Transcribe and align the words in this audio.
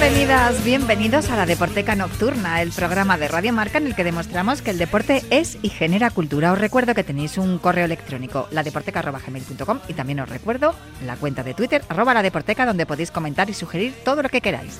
Bienvenidas, 0.00 0.64
bienvenidos 0.64 1.30
a 1.30 1.36
la 1.36 1.44
Deporteca 1.46 1.94
Nocturna, 1.94 2.62
el 2.62 2.72
programa 2.72 3.18
de 3.18 3.28
Radio 3.28 3.52
Marca 3.52 3.78
en 3.78 3.86
el 3.86 3.94
que 3.94 4.04
demostramos 4.04 4.62
que 4.62 4.70
el 4.70 4.78
deporte 4.78 5.22
es 5.30 5.58
y 5.62 5.68
genera 5.68 6.10
cultura. 6.10 6.52
Os 6.52 6.58
recuerdo 6.58 6.94
que 6.94 7.04
tenéis 7.04 7.36
un 7.36 7.58
correo 7.58 7.84
electrónico, 7.84 8.48
ladeporteca.gmail.com 8.50 9.80
y 9.88 9.94
también 9.94 10.20
os 10.20 10.28
recuerdo 10.28 10.74
la 11.04 11.16
cuenta 11.16 11.42
de 11.42 11.54
Twitter, 11.54 11.82
arroba 11.88 12.14
la 12.14 12.22
deporteca, 12.22 12.64
donde 12.64 12.86
podéis 12.86 13.10
comentar 13.10 13.50
y 13.50 13.54
sugerir 13.54 13.94
todo 14.04 14.22
lo 14.22 14.28
que 14.28 14.40
queráis. 14.40 14.78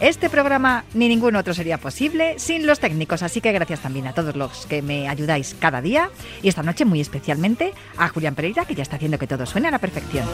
Este 0.00 0.30
programa 0.30 0.84
ni 0.94 1.08
ningún 1.08 1.34
otro 1.34 1.54
sería 1.54 1.78
posible 1.78 2.38
sin 2.38 2.66
los 2.66 2.78
técnicos, 2.78 3.22
así 3.22 3.40
que 3.40 3.52
gracias 3.52 3.80
también 3.80 4.06
a 4.06 4.12
todos 4.12 4.36
los 4.36 4.66
que 4.66 4.82
me 4.82 5.08
ayudáis 5.08 5.56
cada 5.58 5.80
día 5.80 6.10
y 6.42 6.48
esta 6.48 6.62
noche 6.62 6.84
muy 6.84 7.00
especialmente 7.00 7.74
a 7.96 8.08
Julián 8.08 8.34
Pereira, 8.34 8.64
que 8.64 8.74
ya 8.74 8.82
está 8.82 8.96
haciendo 8.96 9.18
que 9.18 9.26
todo 9.26 9.46
suene 9.46 9.68
a 9.68 9.70
la 9.72 9.78
perfección. 9.78 10.26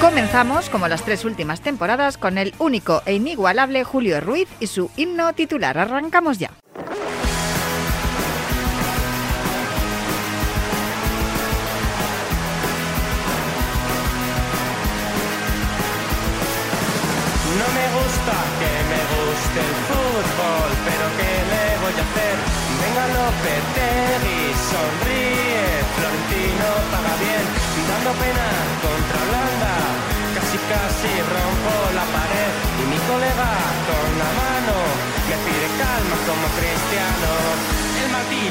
Comenzamos, 0.00 0.70
como 0.70 0.86
las 0.86 1.02
tres 1.02 1.24
últimas 1.24 1.60
temporadas, 1.60 2.18
con 2.18 2.38
el 2.38 2.54
único 2.60 3.02
e 3.04 3.14
inigualable 3.14 3.82
Julio 3.82 4.20
Ruiz 4.20 4.48
y 4.60 4.68
su 4.68 4.92
himno 4.96 5.32
titular. 5.32 5.76
Arrancamos 5.76 6.38
ya. 6.38 6.52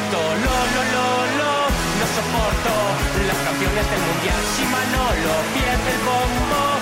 Maldito 0.07 0.21
lo 0.21 0.55
lo 0.73 0.81
lo 0.93 1.37
lo 1.37 1.51
no 1.99 2.05
soporto 2.15 2.73
las 3.27 3.37
canciones 3.37 3.91
del 3.91 3.99
mundial 3.99 4.41
si 4.55 4.63
Manolo 4.65 5.33
pierde 5.53 5.91
el 5.91 5.99
bombo. 6.05 6.77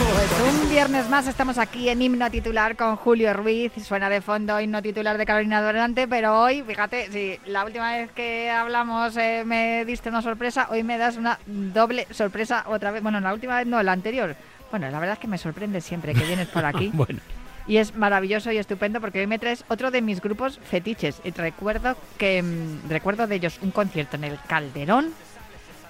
Pues 0.00 0.54
un 0.54 0.70
viernes 0.70 1.08
más 1.10 1.26
estamos 1.26 1.58
aquí 1.58 1.88
en 1.90 2.00
himno 2.00 2.30
titular 2.30 2.74
con 2.74 2.96
Julio 2.96 3.32
Ruiz. 3.34 3.72
Suena 3.84 4.08
de 4.08 4.20
fondo 4.20 4.58
himno 4.58 4.80
titular 4.82 5.18
de 5.18 5.26
Carolina 5.26 5.62
Durante, 5.62 6.08
pero 6.08 6.40
hoy, 6.40 6.62
fíjate, 6.62 7.10
si 7.12 7.38
la 7.50 7.64
última 7.64 7.92
vez 7.92 8.10
que 8.12 8.50
hablamos 8.50 9.16
eh, 9.16 9.42
me 9.44 9.84
diste 9.84 10.08
una 10.08 10.22
sorpresa, 10.22 10.68
hoy 10.70 10.82
me 10.82 10.96
das 10.96 11.16
una 11.16 11.38
doble 11.46 12.06
sorpresa 12.10 12.64
otra 12.66 12.90
vez. 12.90 13.02
Bueno, 13.02 13.20
la 13.20 13.32
última 13.32 13.58
vez 13.58 13.66
no, 13.66 13.82
la 13.82 13.92
anterior. 13.92 14.34
Bueno, 14.70 14.90
la 14.90 14.98
verdad 14.98 15.14
es 15.14 15.20
que 15.20 15.28
me 15.28 15.38
sorprende 15.38 15.80
siempre 15.82 16.14
que 16.14 16.24
vienes 16.24 16.48
por 16.48 16.64
aquí. 16.64 16.90
bueno. 16.94 17.20
Y 17.66 17.76
es 17.76 17.94
maravilloso 17.94 18.50
y 18.52 18.58
estupendo 18.58 19.00
porque 19.00 19.20
hoy 19.20 19.26
me 19.26 19.38
traes 19.38 19.64
otro 19.68 19.90
de 19.90 20.02
mis 20.02 20.20
grupos 20.20 20.58
fetiches. 20.58 21.20
Y 21.24 21.30
recuerdo 21.30 21.96
que 22.18 22.42
mm, 22.42 22.88
recuerdo 22.88 23.26
de 23.26 23.36
ellos 23.36 23.58
un 23.62 23.70
concierto 23.70 24.16
en 24.16 24.24
el 24.24 24.38
Calderón 24.48 25.12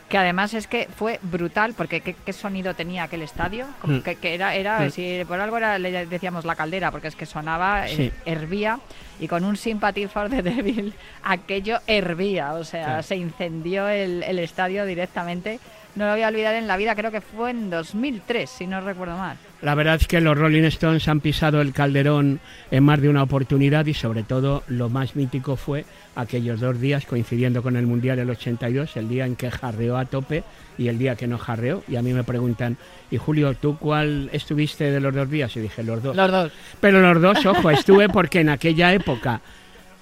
que 0.09 0.19
además 0.19 0.55
es 0.55 0.67
que 0.67 0.89
fue 0.97 1.21
brutal 1.23 1.73
porque 1.75 2.01
qué, 2.01 2.15
qué 2.15 2.33
sonido 2.33 2.75
tenía 2.75 3.05
aquel 3.05 3.23
estadio 3.23 3.67
como 3.81 3.99
Mm. 3.99 4.03
que, 4.03 4.17
que 4.17 4.35
era 4.35 4.57
era 4.57 4.81
Mm. 4.81 4.91
si 4.91 5.23
por 5.25 5.39
algo 5.39 5.57
era, 5.57 5.79
le 5.79 6.05
decíamos 6.07 6.45
la 6.45 6.57
caldera 6.57 6.91
porque 6.91 7.07
es 7.07 7.15
que 7.15 7.27
sonaba 7.27 7.87
eh, 7.87 7.95
Sí. 7.95 8.13
hervía 8.27 8.81
y 9.21 9.29
con 9.29 9.45
un 9.45 9.57
Sympathy 9.57 10.09
for 10.09 10.29
the 10.29 10.43
Devil 10.43 10.95
aquello 11.23 11.79
hervía 11.87 12.55
o 12.55 12.65
sea 12.65 12.85
Claro. 12.87 13.03
se 13.05 13.15
incendió 13.15 13.87
el, 13.89 14.25
el 14.25 14.41
estadio 14.41 14.85
directamente 14.85 15.61
no 15.97 16.07
lo 16.07 16.13
voy 16.13 16.23
a 16.23 16.29
olvidar 16.29 16.55
en 16.55 16.67
la 16.67 16.77
vida 16.77 16.95
creo 16.95 17.11
que 17.11 17.21
fue 17.21 17.51
en 17.51 17.71
2003 17.71 18.49
si 18.49 18.67
no 18.67 18.81
recuerdo 18.81 19.17
mal 19.17 19.37
La 19.63 19.75
verdad 19.75 19.97
es 19.97 20.07
que 20.07 20.21
los 20.21 20.37
Rolling 20.37 20.65
Stones 20.65 21.09
han 21.09 21.21
pisado 21.21 21.61
el 21.61 21.73
calderón 21.73 22.41
en 22.71 22.85
más 22.85 23.01
de 23.01 23.09
una 23.09 23.23
oportunidad 23.23 23.87
y 23.87 23.95
sobre 23.95 24.23
todo 24.23 24.63
lo 24.69 24.89
más 24.89 25.17
mítico 25.17 25.57
fue 25.57 25.85
aquellos 26.15 26.61
dos 26.61 26.81
días 26.81 27.07
coincidiendo 27.07 27.63
con 27.63 27.77
el 27.77 27.87
Mundial 27.87 28.17
del 28.17 28.31
82, 28.31 28.97
el 28.97 29.09
día 29.09 29.27
en 29.27 29.37
que 29.37 29.51
jarreó 29.51 29.97
a 29.97 30.05
tope 30.05 30.45
y 30.79 30.89
el 30.89 30.99
día 30.99 31.17
que 31.17 31.27
no 31.27 31.39
jarreó. 31.39 31.83
Y 31.89 31.97
a 31.97 32.03
mí 32.03 32.13
me 32.13 32.25
preguntan, 32.25 32.77
y 33.11 33.17
Julio, 33.17 33.55
¿tú 33.55 33.79
cuál 33.79 34.31
estuviste 34.33 34.91
de 34.91 35.01
los 35.01 35.15
dos 35.15 35.31
días? 35.31 35.55
Y 35.57 35.61
dije, 35.61 35.83
los 35.83 36.03
dos. 36.03 36.17
los 36.17 36.31
dos 36.31 36.53
Pero 36.81 37.01
los 37.01 37.21
dos, 37.23 37.47
ojo, 37.47 37.71
estuve 37.71 38.09
porque 38.09 38.41
en 38.41 38.49
aquella 38.49 38.93
época 38.93 39.41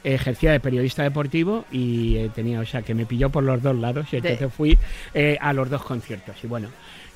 ejercía 0.04 0.52
de 0.52 0.60
periodista 0.60 1.02
deportivo 1.02 1.64
y 1.72 2.16
eh, 2.16 2.30
tenía, 2.34 2.60
o 2.60 2.64
sea, 2.66 2.82
que 2.82 2.94
me 2.94 3.06
pilló 3.06 3.30
por 3.30 3.44
los 3.44 3.62
dos 3.62 3.76
lados 3.76 4.06
y 4.12 4.20
De- 4.20 4.28
entonces 4.32 4.54
fui 4.56 4.78
eh, 5.14 5.36
a 5.40 5.52
los 5.52 5.68
dos 5.70 5.82
conciertos. 5.82 6.36
Y 6.42 6.46
bueno, 6.46 6.68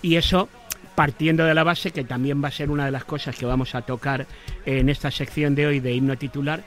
y 0.03 0.17
eso 0.17 0.49
partiendo 0.95 1.45
de 1.45 1.55
la 1.55 1.65
base 1.65 1.91
que 1.91 2.05
también 2.05 2.43
va 2.43 2.49
a 2.49 2.53
ser 2.53 2.71
una 2.71 2.85
de 2.85 2.91
las 2.91 3.05
cosas 3.05 3.37
que 3.37 3.47
vamos 3.47 3.75
a 3.75 3.83
tocar 3.83 4.27
en 4.67 4.89
esta 4.89 5.11
sección 5.11 5.55
de 5.55 5.67
hoy 5.67 5.81
de 5.81 5.95
himno 5.95 6.17
titular, 6.19 6.63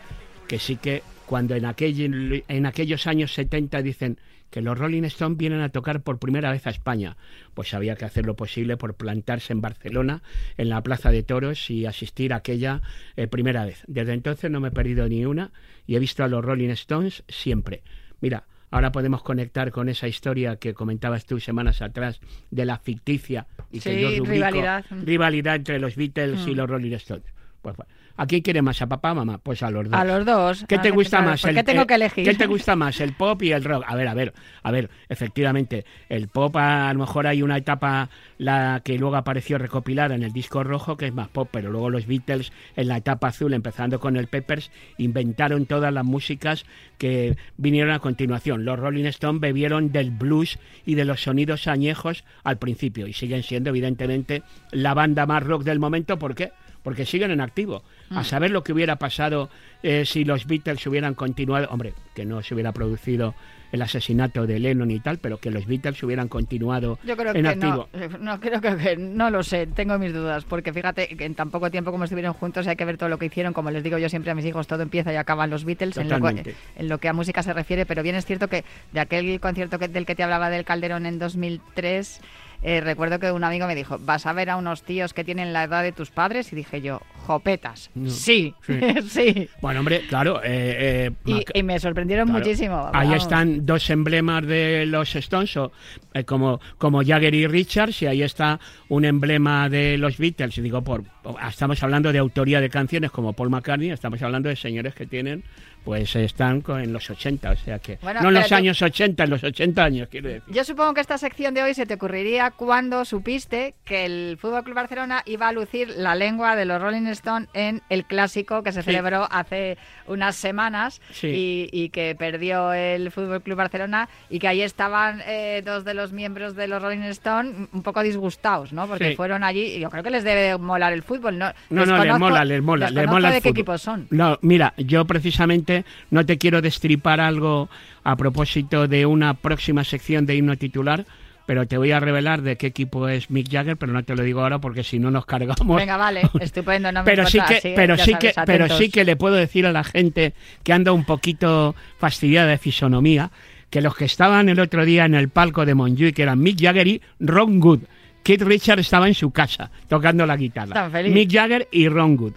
que 0.48 0.58
sí 0.58 0.78
que 0.78 1.04
cuando 1.26 1.56
en, 1.56 1.66
aquel, 1.66 2.44
en 2.48 2.66
aquellos 2.66 3.08
años 3.08 3.34
70 3.34 3.82
dicen 3.82 4.18
que 4.50 4.62
los 4.62 4.78
Rolling 4.78 5.04
Stones 5.04 5.38
vienen 5.38 5.62
a 5.62 5.70
tocar 5.70 6.02
por 6.02 6.18
primera 6.20 6.52
vez 6.52 6.66
a 6.66 6.70
España, 6.70 7.18
pues 7.54 7.74
había 7.74 7.96
que 7.96 8.06
hacer 8.06 8.26
lo 8.26 8.36
posible 8.36 8.78
por 8.78 8.94
plantarse 8.96 9.52
en 9.54 9.62
Barcelona, 9.62 10.22
en 10.58 10.70
la 10.70 10.82
Plaza 10.82 11.12
de 11.12 11.24
Toros 11.24 11.70
y 11.70 11.86
asistir 11.86 12.32
a 12.32 12.38
aquella 12.38 12.82
eh, 13.18 13.28
primera 13.28 13.66
vez. 13.66 13.84
Desde 13.88 14.14
entonces 14.14 14.50
no 14.52 14.60
me 14.62 14.70
he 14.70 14.72
perdido 14.72 15.10
ni 15.10 15.26
una 15.26 15.52
y 15.86 15.96
he 15.96 16.00
visto 16.00 16.24
a 16.24 16.28
los 16.28 16.44
Rolling 16.46 16.70
Stones 16.70 17.24
siempre. 17.28 17.84
Mira, 18.22 18.46
ahora 18.72 18.92
podemos 18.92 19.22
conectar 19.24 19.72
con 19.72 19.90
esa 19.90 20.08
historia 20.08 20.56
que 20.56 20.74
comentabas 20.74 21.26
tú 21.26 21.40
semanas 21.40 21.82
atrás 21.82 22.20
de 22.50 22.66
la 22.66 22.78
ficticia 22.80 23.48
y 23.72 23.80
que 23.82 24.02
yo 24.02 24.08
rubrico 24.10 24.32
rivalidad. 24.32 24.86
rivalidad 25.04 25.56
entre 25.56 25.80
los 25.80 25.96
Beatles 25.96 26.48
y 26.48 26.52
Mm. 26.52 26.56
los 26.56 26.70
Rolling 26.70 26.94
Stones. 26.94 27.26
Pues, 27.66 27.78
bueno, 27.78 27.90
¿A 28.18 28.28
quién 28.28 28.42
quiere 28.44 28.62
más? 28.62 28.80
¿A 28.82 28.88
papá 28.88 29.12
o 29.12 29.16
mamá? 29.16 29.40
Pues 29.40 29.64
a 29.64 29.72
los 29.72 29.90
dos. 29.90 30.00
a 30.00 30.06
los 30.06 30.24
dos 30.24 30.66
¿Qué 30.70 30.76
Ah, 30.76 30.82
te 30.84 30.92
gusta 30.92 31.18
claro, 31.18 31.32
más? 31.32 31.42
¿por 31.42 31.50
El- 31.50 31.56
qué 31.56 31.64
tengo 31.64 31.82
eh, 31.82 31.88
que 31.88 31.94
elegir 31.96 32.24
¿Qué 32.24 32.34
te 32.36 32.46
gusta 32.46 32.76
más? 32.76 33.02
¿El 33.02 33.14
pop 33.14 33.42
y 33.42 33.52
el 33.52 33.64
rock? 33.64 33.84
A 33.88 33.96
ver, 33.96 34.08
a 34.08 34.14
ver, 34.14 34.34
a 34.62 34.72
ver, 34.72 34.90
efectivamente, 35.10 35.84
el 36.08 36.28
pop 36.28 36.56
a, 36.58 36.94
lo 36.94 37.00
mejor 37.00 37.26
hay 37.26 37.42
una 37.42 37.58
etapa 37.58 38.10
la 38.38 38.82
que 38.86 39.00
luego 39.00 39.16
apareció 39.16 39.58
recopilada 39.58 40.14
en 40.14 40.22
el 40.22 40.32
disco 40.32 40.64
rojo 40.64 40.96
que 40.96 41.08
es 41.08 41.14
más 41.14 41.28
pop, 41.30 41.50
pero 41.52 41.72
luego 41.72 41.90
los 41.90 42.06
Beatles 42.06 42.54
en 42.76 42.88
la 42.88 42.98
etapa 42.98 43.30
azul, 43.30 43.52
empezando 43.54 44.00
con 44.00 44.16
el 44.16 44.28
Peppers, 44.28 44.70
inventaron 45.00 45.66
todas 45.66 45.92
las 45.92 46.06
músicas 46.06 46.66
que 47.00 47.36
vinieron 47.58 47.92
a 47.94 48.00
continuación. 48.00 48.64
Los 48.64 48.78
Rolling 48.80 49.06
Stones 49.06 49.42
bebieron 49.42 49.92
del 49.92 50.12
blues 50.12 50.60
y 50.86 50.94
de 50.94 51.06
los 51.06 51.24
sonidos 51.24 51.68
añejos 51.68 52.24
al 52.44 52.60
principio 52.60 53.08
y 53.08 53.14
siguen 53.14 53.42
siendo 53.42 53.72
evidentemente 53.72 54.44
la 54.72 54.94
banda 54.94 55.26
más 55.26 55.44
rock 55.44 55.64
del 55.64 55.80
momento, 55.80 56.18
¿por 56.20 56.36
qué? 56.36 56.52
Porque 56.86 57.06
siguen 57.06 57.32
en 57.32 57.42
activo. 57.42 57.84
A 58.12 58.24
saber 58.24 58.52
lo 58.52 58.64
que 58.64 58.72
hubiera 58.72 58.96
pasado 58.96 59.50
eh, 59.84 60.06
si 60.06 60.24
los 60.24 60.46
Beatles 60.46 60.86
hubieran 60.88 61.16
continuado, 61.16 61.68
hombre, 61.72 61.94
que 62.14 62.24
no 62.24 62.42
se 62.44 62.54
hubiera 62.54 62.72
producido 62.72 63.36
el 63.72 63.82
asesinato 63.82 64.46
de 64.48 64.60
Lennon 64.60 64.90
y 64.92 65.00
tal, 65.02 65.18
pero 65.18 65.38
que 65.40 65.50
los 65.52 65.66
Beatles 65.66 66.02
hubieran 66.04 66.28
continuado 66.30 66.98
Yo 67.04 67.18
creo 67.18 67.34
en 67.36 67.42
que 67.44 67.50
activo. 67.50 67.90
no, 67.94 68.18
no 68.20 68.40
creo 68.40 68.62
que, 68.62 68.96
no 68.96 69.30
lo 69.32 69.44
sé, 69.44 69.68
tengo 69.68 69.98
mis 70.00 70.14
dudas, 70.14 70.46
porque 70.46 70.72
fíjate 70.72 71.08
que 71.10 71.26
en 71.26 71.36
tan 71.36 71.50
poco 71.52 71.70
tiempo 71.72 71.92
como 71.92 72.04
estuvieron 72.06 72.34
juntos 72.34 72.68
hay 72.68 72.76
que 72.78 72.86
ver 72.86 72.98
todo 72.98 73.10
lo 73.10 73.18
que 73.18 73.26
hicieron, 73.26 73.52
como 73.54 73.72
les 73.72 73.84
digo 73.84 73.98
yo 73.98 74.08
siempre 74.08 74.32
a 74.32 74.36
mis 74.36 74.46
hijos, 74.46 74.68
todo 74.68 74.82
empieza 74.84 75.12
y 75.12 75.16
acaba 75.18 75.44
en 75.44 75.50
los 75.50 75.66
Beatles 75.66 75.98
en 75.98 76.08
lo, 76.08 76.22
que- 76.22 76.56
en 76.78 76.88
lo 76.88 77.00
que 77.00 77.10
a 77.10 77.14
música 77.14 77.42
se 77.44 77.52
refiere, 77.52 77.86
pero 77.86 78.02
bien 78.04 78.16
es 78.16 78.26
cierto 78.26 78.48
que 78.48 78.64
de 78.94 79.00
aquel 79.02 79.40
concierto 79.42 79.78
que, 79.80 79.88
del 79.90 80.06
que 80.06 80.16
te 80.16 80.24
hablaba 80.24 80.50
del 80.52 80.64
Calderón 80.64 81.06
en 81.08 81.18
2003, 81.20 82.22
eh, 82.68 82.82
recuerdo 82.82 83.20
que 83.20 83.32
un 83.32 83.44
amigo 83.44 83.68
me 83.68 83.76
dijo, 83.76 83.98
vas 84.00 84.26
a 84.26 84.34
ver 84.34 84.50
a 84.50 84.58
unos 84.58 84.82
tíos 84.84 85.14
que 85.14 85.24
tienen 85.24 85.54
la 85.54 85.64
edad 85.66 85.84
de 85.84 85.92
tus 85.92 86.10
padres, 86.10 86.52
y 86.52 86.56
dije 86.56 86.82
yo, 86.82 87.00
jopetas, 87.28 87.92
No. 87.94 88.10
sí, 88.10 88.54
Sí. 88.66 88.80
sí, 89.08 89.50
Bueno, 89.62 89.82
hombre, 89.82 90.02
claro. 90.10 90.42
eh, 90.44 91.12
eh, 91.26 91.44
Y, 91.54 91.64
me 91.64 91.80
sorprendieron 91.80 92.28
Claro. 92.28 92.40
muchísimo. 92.44 92.90
Ahí 92.94 93.14
están 93.14 93.66
dos 93.66 93.90
emblemas 93.90 94.46
de 94.46 94.86
los 94.88 95.16
Stones, 95.16 95.56
o, 95.58 95.72
eh, 96.14 96.24
como, 96.24 96.60
como 96.78 97.04
Jagger 97.04 97.36
y 97.36 97.46
Richards, 97.48 98.02
y 98.02 98.08
ahí 98.08 98.24
está 98.24 98.60
un 98.90 99.06
emblema 99.06 99.70
de 99.70 99.98
los 99.98 100.18
Beatles. 100.18 100.58
Y 100.58 100.62
digo, 100.62 100.84
por- 100.84 101.04
estamos 101.48 101.82
hablando 101.84 102.12
de 102.12 102.20
autoría 102.20 102.62
de 102.62 102.70
canciones 102.70 103.12
como 103.12 103.34
Paul 103.34 103.50
McCartney, 103.52 103.92
estamos 103.92 104.22
hablando 104.22 104.50
de 104.50 104.56
señores 104.56 104.94
que 104.96 105.06
tienen, 105.06 105.44
pues 105.86 106.16
están 106.16 106.62
con- 106.62 106.82
en 106.82 106.92
los 106.92 107.10
80, 107.10 107.52
o 107.52 107.56
sea 107.56 107.80
que. 107.80 107.98
Bueno, 108.02 108.22
no 108.22 108.30
en 108.30 108.34
los 108.36 108.48
tú- 108.50 108.56
años 108.56 108.82
80, 108.82 109.24
en 109.24 109.30
los 109.30 109.44
80 109.44 109.84
años, 109.84 110.08
quiero 110.10 110.28
decir. 110.30 110.44
Yo 110.54 110.64
supongo 110.64 110.94
que 110.96 111.02
esta 111.02 111.18
sección 111.18 111.54
de 111.54 111.64
hoy 111.64 111.74
se 111.76 111.86
te 111.86 111.94
ocurriría 111.94 112.52
cuando 112.52 113.06
supiste 113.06 113.76
que 113.86 114.06
el 114.06 114.38
Fútbol 114.42 114.64
Club 114.64 114.76
Barcelona 114.76 115.22
iba 115.26 115.48
a 115.48 115.52
lucir 115.52 115.90
la 115.96 116.16
lengua 116.16 116.56
de 116.56 116.66
los 116.66 116.82
Rolling 116.82 117.06
Stone 117.08 117.48
en 117.54 117.82
el 117.90 118.06
clásico 118.06 118.64
que 118.64 118.72
se 118.72 118.82
Sí. 118.82 118.86
celebró 118.88 119.28
hace 119.32 119.78
unas 120.08 120.36
semanas 120.36 121.02
Sí. 121.12 121.28
y, 121.28 121.70
y 121.72 121.90
que 121.90 122.16
perdió 122.18 122.74
el 122.74 123.12
Fútbol 123.12 123.42
Club 123.42 123.58
Barcelona 123.58 124.10
y 124.30 124.40
que 124.40 124.48
ahí 124.48 124.62
estaban 124.62 125.22
eh, 125.28 125.62
dos 125.66 125.86
de 125.86 125.94
los 125.94 126.12
miembros 126.14 126.56
de 126.56 126.68
los 126.68 126.82
Rolling 126.82 127.00
Stone 127.10 127.68
un 127.74 127.84
poco 127.84 128.02
disgustados, 128.04 128.74
¿no? 128.74 128.88
Porque 128.88 129.10
Sí. 129.12 129.16
fueron 129.16 129.44
allí 129.44 129.76
y 129.76 129.80
yo 129.80 129.90
creo 129.90 130.04
que 130.04 130.10
les 130.10 130.24
debe 130.24 130.58
molar 130.58 130.94
el 130.94 131.04
fútbol, 131.04 131.38
¿no? 131.38 131.52
No, 131.70 131.86
no, 131.86 132.04
les 132.06 132.18
mola, 132.18 132.46
les 132.46 132.62
mola, 132.62 132.86
les 132.86 132.96
desconozco 132.96 133.14
mola 133.14 133.28
el 133.28 133.34
de 133.36 133.42
qué 133.42 133.50
equipos 133.50 133.82
son. 133.82 134.08
No, 134.10 134.38
mira, 134.42 134.74
yo 134.78 135.06
precisamente 135.06 135.75
no 136.12 136.26
te 136.26 136.38
quiero 136.38 136.62
destripar 136.62 137.20
algo 137.20 137.70
a 138.04 138.16
propósito 138.16 138.88
de 138.88 139.06
una 139.06 139.34
próxima 139.34 139.84
sección 139.84 140.26
de 140.26 140.36
himno 140.36 140.56
titular, 140.56 141.06
pero 141.46 141.68
te 141.68 141.78
voy 141.78 141.92
a 141.92 142.00
revelar 142.00 142.42
de 142.42 142.56
qué 142.56 142.68
equipo 142.68 143.08
es 143.08 143.30
Mick 143.30 143.52
Jagger, 143.52 143.78
pero 143.78 143.94
no 143.94 144.04
te 144.04 144.16
lo 144.16 144.24
digo 144.24 144.42
ahora 144.42 144.60
porque 144.60 144.84
si 144.84 145.00
no 145.00 145.12
nos 145.12 145.26
cargamos. 145.26 145.78
Venga, 145.78 145.98
vale, 145.98 146.22
estupendo, 146.40 146.92
no 146.92 147.02
me 147.02 147.06
pero 147.06 147.26
sí 147.26 147.38
importa, 147.38 147.54
que, 147.54 147.68
así, 147.68 147.74
pero 147.76 147.98
sí 147.98 148.12
sabes, 148.12 148.36
que, 148.36 148.42
pero 148.46 148.70
sí 148.70 148.90
que 148.90 149.04
le 149.04 149.16
puedo 149.16 149.36
decir 149.36 149.66
a 149.66 149.72
la 149.72 149.84
gente 149.84 150.34
que 150.64 150.74
anda 150.74 150.92
un 150.92 151.06
poquito 151.06 151.76
fastidiada 151.98 152.48
de 152.48 152.58
fisonomía 152.58 153.32
que 153.70 153.82
los 153.82 153.96
que 153.96 154.06
estaban 154.06 154.50
el 154.50 154.60
otro 154.60 154.86
día 154.86 155.06
en 155.06 155.16
el 155.16 155.30
palco 155.30 155.66
de 155.66 155.76
Montjuic 155.76 156.16
que 156.16 156.24
eran 156.24 156.40
Mick 156.40 156.62
Jagger 156.62 156.88
y 156.88 157.02
Ron 157.20 157.62
Wood. 157.62 157.82
Keith 158.24 158.42
Richards 158.42 158.82
estaba 158.82 159.08
en 159.08 159.14
su 159.14 159.32
casa 159.32 159.70
tocando 159.88 160.26
la 160.26 160.38
guitarra. 160.38 160.90
Mick 161.04 161.32
Jagger 161.32 161.68
y 161.72 161.90
Ron 161.90 162.18
Wood. 162.18 162.34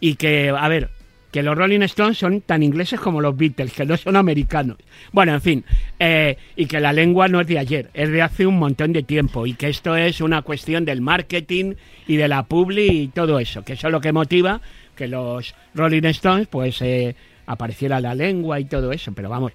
Y 0.00 0.16
que, 0.16 0.50
a 0.50 0.68
ver, 0.68 0.90
que 1.32 1.42
los 1.42 1.56
Rolling 1.56 1.80
Stones 1.80 2.18
son 2.18 2.42
tan 2.42 2.62
ingleses 2.62 3.00
como 3.00 3.22
los 3.22 3.36
Beatles, 3.36 3.72
que 3.72 3.86
no 3.86 3.96
son 3.96 4.16
americanos. 4.16 4.76
Bueno, 5.12 5.32
en 5.32 5.40
fin, 5.40 5.64
eh, 5.98 6.36
y 6.54 6.66
que 6.66 6.78
la 6.78 6.92
lengua 6.92 7.26
no 7.26 7.40
es 7.40 7.46
de 7.46 7.58
ayer, 7.58 7.90
es 7.94 8.10
de 8.10 8.20
hace 8.20 8.46
un 8.46 8.58
montón 8.58 8.92
de 8.92 9.02
tiempo, 9.02 9.46
y 9.46 9.54
que 9.54 9.70
esto 9.70 9.96
es 9.96 10.20
una 10.20 10.42
cuestión 10.42 10.84
del 10.84 11.00
marketing 11.00 11.74
y 12.06 12.16
de 12.16 12.28
la 12.28 12.42
publi 12.44 12.86
y 12.86 13.08
todo 13.08 13.38
eso, 13.38 13.64
que 13.64 13.72
eso 13.72 13.88
es 13.88 13.92
lo 13.92 14.00
que 14.00 14.12
motiva 14.12 14.60
que 14.94 15.08
los 15.08 15.54
Rolling 15.74 16.04
Stones, 16.04 16.48
pues, 16.48 16.82
eh, 16.82 17.16
apareciera 17.46 17.98
la 17.98 18.14
lengua 18.14 18.60
y 18.60 18.66
todo 18.66 18.92
eso, 18.92 19.12
pero 19.12 19.30
vamos, 19.30 19.52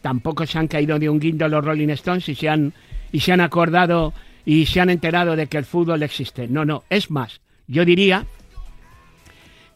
tampoco 0.00 0.46
se 0.46 0.58
han 0.58 0.66
caído 0.66 0.98
de 0.98 1.10
un 1.10 1.20
guindo 1.20 1.46
los 1.46 1.62
Rolling 1.62 1.90
Stones 1.90 2.26
y 2.30 2.34
se 2.34 2.48
han, 2.48 2.72
y 3.12 3.20
se 3.20 3.32
han 3.32 3.42
acordado 3.42 4.14
y 4.46 4.64
se 4.64 4.80
han 4.80 4.88
enterado 4.88 5.36
de 5.36 5.46
que 5.46 5.58
el 5.58 5.66
fútbol 5.66 6.02
existe. 6.02 6.48
No, 6.48 6.64
no, 6.64 6.84
es 6.88 7.10
más, 7.10 7.42
yo 7.66 7.84
diría 7.84 8.24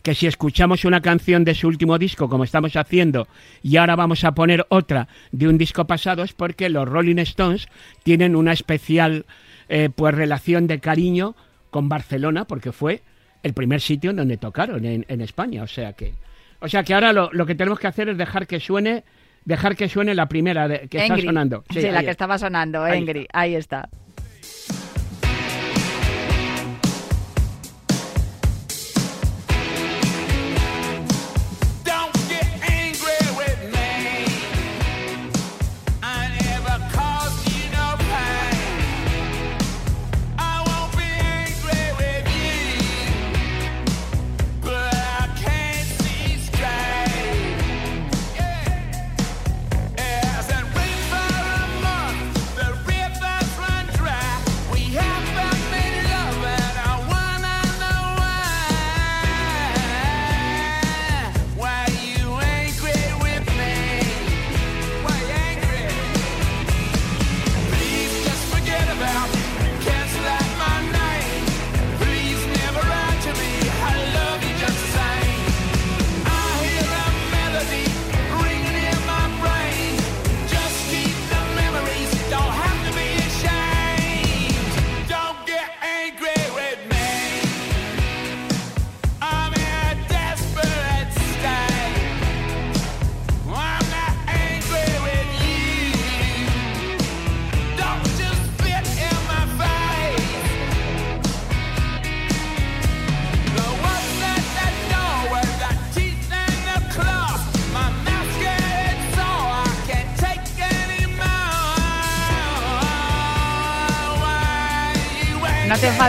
que 0.03 0.15
si 0.15 0.27
escuchamos 0.27 0.85
una 0.85 1.01
canción 1.01 1.45
de 1.45 1.55
su 1.55 1.69
último 1.69 1.97
disco, 1.99 2.29
como 2.29 2.45
estamos 2.45 2.75
haciendo, 2.77 3.29
y 3.63 3.77
ahora 3.77 3.95
vamos 3.97 4.25
a 4.25 4.33
poner 4.33 4.67
otra 4.69 5.07
de 5.31 5.47
un 5.49 5.59
disco 5.59 5.87
pasado, 5.87 6.23
es 6.25 6.33
porque 6.33 6.69
los 6.69 6.89
Rolling 6.89 7.19
Stones 7.19 7.69
tienen 8.03 8.35
una 8.35 8.53
especial 8.53 9.25
eh, 9.69 9.91
pues 9.95 10.15
relación 10.15 10.67
de 10.67 10.81
cariño 10.81 11.35
con 11.71 11.89
Barcelona, 11.89 12.45
porque 12.47 12.73
fue 12.73 13.01
el 13.45 13.55
primer 13.55 13.81
sitio 13.81 14.11
en 14.11 14.17
donde 14.17 14.37
tocaron 14.37 14.85
en, 14.85 15.05
en 15.09 15.21
España. 15.21 15.63
O 15.63 15.67
sea 15.69 15.93
que, 15.95 16.15
o 16.61 16.69
sea 16.69 16.83
que 16.83 16.95
ahora 16.95 17.13
lo, 17.13 17.31
lo 17.33 17.47
que 17.47 17.55
tenemos 17.55 17.79
que 17.79 17.87
hacer 17.87 18.09
es 18.09 18.19
dejar 18.19 18.47
que 18.47 18.59
suene, 18.61 19.05
dejar 19.45 19.77
que 19.77 19.89
suene 19.89 20.15
la 20.15 20.27
primera 20.27 20.67
de- 20.69 20.89
que 20.89 20.99
está 20.99 21.17
sonando. 21.19 21.65
Sí, 21.71 21.81
la 21.83 21.83
que 21.83 21.99
está. 21.99 22.11
estaba 22.11 22.39
sonando, 22.39 22.83
Ahí 22.83 22.99
Angry. 22.99 23.27
Ahí 23.33 23.55
está. 23.55 23.89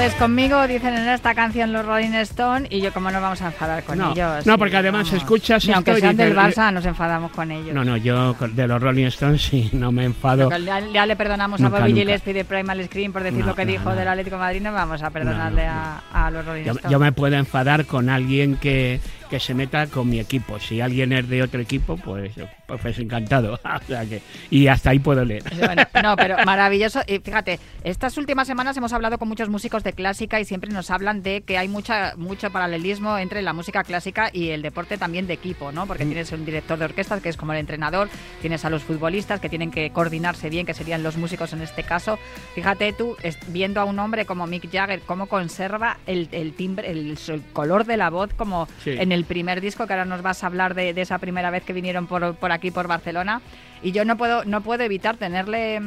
Enfades 0.03 0.19
conmigo, 0.19 0.67
dicen 0.67 0.93
en 0.95 1.07
esta 1.09 1.33
canción 1.33 1.71
los 1.71 1.85
Rolling 1.85 2.13
Stone, 2.13 2.67
y 2.69 2.81
yo 2.81 2.91
como 2.93 3.09
nos 3.11 3.21
vamos 3.21 3.41
a 3.41 3.47
enfadar 3.47 3.83
con 3.83 3.97
No, 3.97 4.11
ellos. 4.11 4.45
no, 4.45 4.57
porque 4.57 4.77
además 4.77 5.07
vamos. 5.07 5.21
escuchas 5.21 5.65
Ni 5.65 5.73
aunque 5.73 5.93
y 5.93 5.99
sean 6.01 6.17
del 6.17 6.35
Barça, 6.35 6.71
nos 6.73 6.85
enfadamos 6.85 7.31
con 7.31 7.51
ellos. 7.51 7.73
No, 7.73 7.83
no, 7.83 7.95
yo 7.97 8.33
de 8.33 8.67
los 8.67 8.81
Rolling 8.81 9.05
Stones 9.07 9.41
sí, 9.41 9.69
no 9.73 9.91
me 9.91 10.05
enfado. 10.05 10.49
Ya, 10.59 10.79
ya 10.81 11.05
le 11.05 11.15
perdonamos 11.15 11.59
Nunca, 11.61 11.77
a 11.77 11.79
Bobby 11.81 11.91
nunca. 11.93 12.01
Gillespie 12.05 12.33
de 12.33 12.45
Primal 12.45 12.83
Screen 12.85 13.13
por 13.13 13.23
decir 13.23 13.39
No, 13.41 13.47
lo 13.47 13.55
que 13.55 13.65
no, 13.65 13.71
dijo 13.71 13.89
no. 13.89 13.95
del 13.95 14.07
Atlético 14.07 14.35
de 14.35 14.41
Madrid, 14.41 14.61
no 14.61 14.73
vamos 14.73 15.01
a 15.03 15.09
perdonarle 15.09 15.65
No, 15.67 15.73
no, 15.73 15.79
A, 16.13 16.27
a 16.27 16.31
los 16.31 16.45
Rolling 16.45 16.63
Yo, 16.63 16.71
Stones. 16.73 16.91
yo 16.91 16.99
me 16.99 17.11
puedo 17.11 17.35
enfadar 17.35 17.85
con 17.85 18.09
alguien 18.09 18.55
que, 18.57 18.99
que 19.33 19.39
se 19.39 19.55
meta 19.55 19.87
con 19.87 20.07
mi 20.07 20.19
equipo. 20.19 20.59
Si 20.59 20.79
alguien 20.79 21.11
es 21.11 21.27
de 21.27 21.41
otro 21.41 21.59
equipo, 21.59 21.97
pues, 21.97 22.33
pues 22.67 22.99
encantado. 22.99 23.59
O 23.83 23.85
sea 23.87 24.05
que- 24.05 24.21
y 24.51 24.67
hasta 24.67 24.91
ahí 24.91 24.99
puedo 24.99 25.25
leer. 25.25 25.41
Bueno, 25.57 25.81
no, 26.03 26.15
pero 26.15 26.35
maravilloso. 26.45 27.01
Y 27.07 27.17
fíjate, 27.17 27.59
estas 27.83 28.15
últimas 28.19 28.45
semanas 28.45 28.77
hemos 28.77 28.93
hablado 28.93 29.17
con 29.17 29.27
muchos 29.27 29.49
músicos 29.49 29.83
de 29.83 29.93
clásica 29.93 30.39
y 30.39 30.45
siempre 30.45 30.69
nos 30.69 30.91
hablan 30.91 31.23
de 31.23 31.41
que 31.41 31.57
hay 31.57 31.67
mucha 31.67 32.13
mucho 32.15 32.51
paralelismo 32.51 33.17
entre 33.17 33.41
la 33.41 33.53
música 33.53 33.83
clásica 33.83 34.29
y 34.31 34.49
el 34.49 34.61
deporte 34.61 34.99
también 34.99 35.25
de 35.25 35.33
equipo, 35.33 35.71
¿no? 35.71 35.85
Mm. 35.85 35.87
Porque 35.87 36.05
tienes 36.05 36.31
un 36.31 36.45
director 36.45 36.77
de 36.77 36.85
orquesta 36.85 37.19
que 37.19 37.29
es 37.29 37.37
como 37.37 37.53
el 37.53 37.59
entrenador, 37.59 38.07
tienes 38.41 38.63
a 38.65 38.69
los 38.69 38.83
futbolistas 38.83 39.39
que 39.39 39.49
tienen 39.49 39.71
que 39.71 39.89
coordinarse 39.89 40.51
bien, 40.51 40.67
que 40.67 40.75
serían 40.75 41.01
los 41.01 41.17
músicos 41.17 41.53
en 41.53 41.61
este 41.63 41.81
caso. 41.81 42.19
Fíjate 42.53 42.93
tú, 42.93 43.17
viendo 43.47 43.81
a 43.81 43.85
un 43.85 43.97
hombre 43.97 44.25
como 44.27 44.45
Mick 44.45 44.71
Jagger, 44.71 45.01
cómo 45.01 45.25
conserva 45.25 45.97
el, 46.05 46.29
el 46.31 46.53
timbre, 46.53 46.91
el, 46.91 47.17
el 47.27 47.41
color 47.51 47.85
de 47.85 47.97
la 47.97 48.11
voz, 48.11 48.31
como 48.35 48.67
Sí. 48.83 48.91
en 48.91 49.11
el 49.11 49.22
primer 49.25 49.61
disco, 49.61 49.85
que 49.87 49.93
ahora 49.93 50.05
nos 50.05 50.21
vas 50.21 50.43
a 50.43 50.47
hablar 50.47 50.73
de, 50.75 50.93
de 50.93 51.01
esa 51.01 51.17
primera 51.19 51.49
vez 51.51 51.63
que 51.63 51.73
vinieron 51.73 52.07
por, 52.07 52.35
por 52.35 52.51
aquí, 52.51 52.71
por 52.71 52.87
Barcelona. 52.87 53.41
Y 53.81 53.91
yo 53.91 54.05
no 54.05 54.17
puedo, 54.17 54.45
no 54.45 54.61
puedo 54.61 54.83
evitar 54.83 55.17
tenerle 55.17 55.81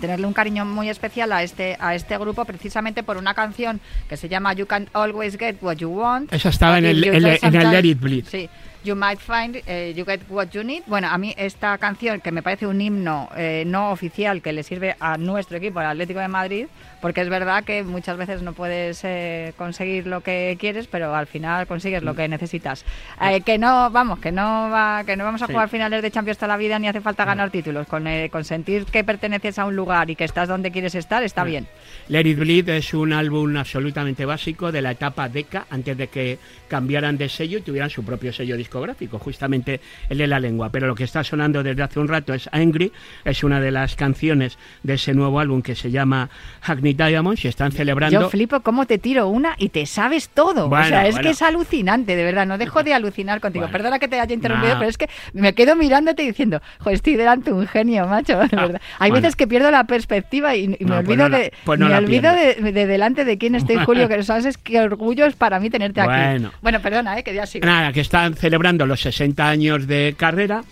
tenerle 0.00 0.28
un 0.28 0.32
cariño 0.32 0.64
muy 0.64 0.88
especial 0.88 1.32
a 1.32 1.42
este 1.42 1.76
a 1.80 1.96
este 1.96 2.16
grupo 2.18 2.44
precisamente 2.44 3.02
por 3.02 3.16
una 3.16 3.34
canción 3.34 3.80
que 4.08 4.16
se 4.16 4.28
llama 4.28 4.52
You 4.52 4.64
Can't 4.66 4.88
Always 4.92 5.36
Get 5.36 5.56
What 5.60 5.78
You 5.78 5.88
Want. 5.90 6.32
Esa 6.32 6.50
estaba 6.50 6.78
en 6.78 6.84
el- 6.84 7.02
el- 7.02 7.26
en 7.42 7.54
el 7.56 7.70
Let 7.72 7.84
It 7.84 7.98
Bleed. 8.00 8.24
Sí. 8.26 8.48
You 8.84 8.94
might 8.94 9.18
find 9.18 9.60
eh, 9.66 9.92
you 9.96 10.04
get 10.04 10.20
what 10.28 10.48
you 10.52 10.62
need. 10.62 10.82
Bueno, 10.86 11.08
a 11.08 11.18
mí 11.18 11.34
esta 11.36 11.76
canción 11.78 12.20
que 12.20 12.30
me 12.30 12.42
parece 12.42 12.66
un 12.66 12.80
himno 12.80 13.28
eh, 13.36 13.64
no 13.66 13.90
oficial 13.90 14.40
que 14.40 14.52
le 14.52 14.62
sirve 14.62 14.94
a 15.00 15.18
nuestro 15.18 15.56
equipo, 15.58 15.80
al 15.80 15.86
Atlético 15.86 16.20
de 16.20 16.28
Madrid, 16.28 16.66
porque 17.02 17.20
es 17.20 17.28
verdad 17.28 17.64
que 17.64 17.82
muchas 17.82 18.16
veces 18.16 18.40
no 18.42 18.52
puedes 18.52 19.00
eh, 19.02 19.52
conseguir 19.58 20.06
lo 20.06 20.20
que 20.20 20.56
quieres, 20.60 20.86
pero 20.86 21.14
al 21.14 21.26
final 21.26 21.66
consigues 21.66 22.02
lo 22.04 22.14
que 22.14 22.28
necesitas. 22.28 22.84
Eh, 23.20 23.40
que 23.40 23.58
no, 23.58 23.90
vamos, 23.90 24.20
que 24.20 24.30
no 24.30 24.70
va, 24.70 25.02
que 25.04 25.16
no 25.16 25.24
vamos 25.24 25.42
a 25.42 25.46
Sí. 25.48 25.52
jugar 25.52 25.68
finales 25.68 26.00
de 26.00 26.10
Champions 26.10 26.38
toda 26.38 26.48
la 26.48 26.56
vida 26.56 26.78
ni 26.78 26.86
hace 26.88 27.00
falta 27.00 27.24
ganar 27.24 27.50
títulos. 27.50 27.86
Con, 27.88 28.06
eh, 28.06 28.28
con 28.30 28.44
sentir 28.44 28.84
que 28.84 29.02
perteneces 29.02 29.58
a 29.58 29.64
un 29.64 29.74
lugar 29.74 30.08
y 30.08 30.14
que 30.16 30.24
estás 30.24 30.48
donde 30.48 30.70
quieres 30.70 30.94
estar, 30.94 31.22
está 31.24 31.42
bien. 31.42 31.66
Let 32.08 32.26
It 32.26 32.38
Bleed 32.38 32.68
es 32.68 32.94
un 32.94 33.12
álbum 33.12 33.56
absolutamente 33.56 34.24
básico 34.24 34.70
de 34.70 34.82
la 34.82 34.92
etapa 34.92 35.28
Deca, 35.28 35.66
antes 35.68 35.96
de 35.96 36.06
que 36.08 36.38
cambiaran 36.68 37.18
de 37.18 37.28
sello 37.28 37.58
y 37.58 37.62
tuvieran 37.62 37.90
su 37.90 38.04
propio 38.04 38.32
sello 38.32 38.56
discográfico, 38.72 39.18
justamente 39.18 39.80
el 40.10 40.18
de 40.18 40.26
la 40.26 40.38
lengua. 40.38 40.70
Pero 40.70 40.86
lo 40.86 40.94
que 40.94 41.04
está 41.04 41.24
sonando 41.24 41.62
desde 41.62 41.82
hace 41.82 41.98
un 41.98 42.06
rato 42.08 42.34
es 42.34 42.48
Angry, 42.52 42.92
es 43.24 43.42
una 43.42 43.60
de 43.60 43.70
las 43.70 43.96
canciones 43.96 44.58
de 44.82 44.94
ese 44.94 45.14
nuevo 45.14 45.40
álbum 45.40 45.62
que 45.62 45.74
se 45.74 45.90
llama 45.90 46.28
Hackney 46.60 46.92
Diamonds 46.92 47.44
y 47.44 47.48
están 47.48 47.72
celebrando... 47.72 48.20
Yo 48.20 48.28
flipo 48.28 48.60
cómo 48.60 48.86
te 48.86 48.98
tiro 48.98 49.28
una 49.28 49.54
y 49.58 49.70
te 49.70 49.86
sabes 49.86 50.28
todo. 50.28 50.68
Bueno, 50.68 50.84
o 50.84 50.88
sea, 50.88 51.06
es 51.06 51.14
bueno. 51.14 51.22
que 51.28 51.30
es 51.32 51.40
alucinante, 51.42 52.14
de 52.14 52.24
verdad. 52.24 52.46
No 52.46 52.58
dejo 52.58 52.82
de 52.82 52.92
alucinar 52.92 53.40
contigo. 53.40 53.64
Bueno. 53.64 53.72
Perdona 53.72 53.98
que 53.98 54.08
te 54.08 54.20
haya 54.20 54.34
interrumpido, 54.34 54.74
No. 54.74 54.78
pero 54.80 54.90
es 54.90 54.98
que 54.98 55.08
me 55.32 55.54
quedo 55.54 55.74
mirándote 55.76 56.22
y 56.22 56.26
diciendo, 56.26 56.60
joder, 56.78 56.94
estoy 56.96 57.16
delante 57.16 57.50
de 57.50 57.56
un 57.56 57.66
genio, 57.66 58.06
macho. 58.06 58.38
De 58.48 58.56
verdad. 58.56 58.80
Hay 58.98 59.10
veces 59.10 59.34
que 59.34 59.46
pierdo 59.46 59.70
la 59.70 59.84
perspectiva 59.84 60.54
y, 60.56 60.64
y 60.78 60.84
me 60.84 61.02
pues 61.02 61.08
olvido, 61.08 61.28
la- 61.28 61.38
de, 61.38 61.52
pues 61.64 61.78
me 61.80 61.94
olvido 61.94 62.32
de, 62.32 62.86
delante 62.86 63.24
de 63.24 63.38
quién 63.38 63.54
estoy, 63.54 63.76
Julio, 63.76 64.08
que 64.08 64.22
sabes 64.22 64.58
qué 64.58 64.80
orgullo 64.80 65.24
es 65.26 65.34
para 65.36 65.58
mí 65.58 65.70
tenerte 65.70 66.00
aquí. 66.00 66.10
Bueno. 66.10 66.52
Bueno, 66.60 66.80
perdona, 66.80 67.18
eh, 67.18 67.22
que 67.22 67.32
ya 67.34 67.46
sigo. 67.46 67.66
Nada, 67.66 67.92
que 67.92 68.00
están 68.00 68.34
celebrando 68.34 68.57
los 68.86 69.00
60 69.00 69.48
años 69.48 69.86
de 69.86 70.14
carrera 70.16 70.64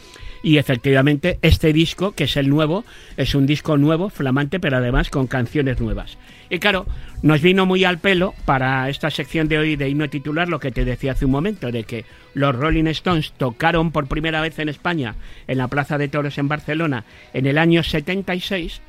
Y 0.43 0.59
efectivamente, 0.59 1.39
este 1.43 1.73
disco, 1.73 2.13
que 2.13 2.25
es 2.25 2.37
el 2.37 2.49
nuevo, 2.49 2.85
es 3.17 3.35
un 3.35 3.47
disco 3.47 3.77
nuevo, 3.77 4.11
flamante, 4.11 4.61
pero 4.61 4.77
además 4.77 5.11
con 5.11 5.27
canciones 5.27 5.81
nuevas. 5.81 6.19
Y 6.51 6.59
claro, 6.59 6.87
nos 7.23 7.41
vino 7.41 7.67
muy 7.67 7.85
al 7.85 7.99
pelo 7.99 8.35
para 8.45 8.89
esta 8.89 9.11
sección 9.11 9.49
de 9.49 9.59
hoy 9.59 9.75
de 9.75 9.89
himno 9.89 10.09
titular 10.09 10.49
lo 10.49 10.61
que 10.61 10.71
te 10.71 10.85
decía 10.85 11.13
hace 11.13 11.25
un 11.25 11.33
momento, 11.33 11.73
de 11.73 11.83
que 11.83 12.05
los 12.35 12.55
Rolling 12.55 12.87
Stones 12.87 13.33
tocaron 13.37 13.91
por 13.91 14.07
primera 14.07 14.41
vez 14.41 14.59
en 14.61 14.69
España, 14.69 15.17
en 15.49 15.59
la 15.59 15.69
Plaza 15.69 15.99
de 15.99 16.09
Toros 16.09 16.39
en 16.39 16.49
Barcelona, 16.49 17.05
en 17.33 17.47
el 17.47 17.59
año 17.59 17.83
76, 17.83 18.83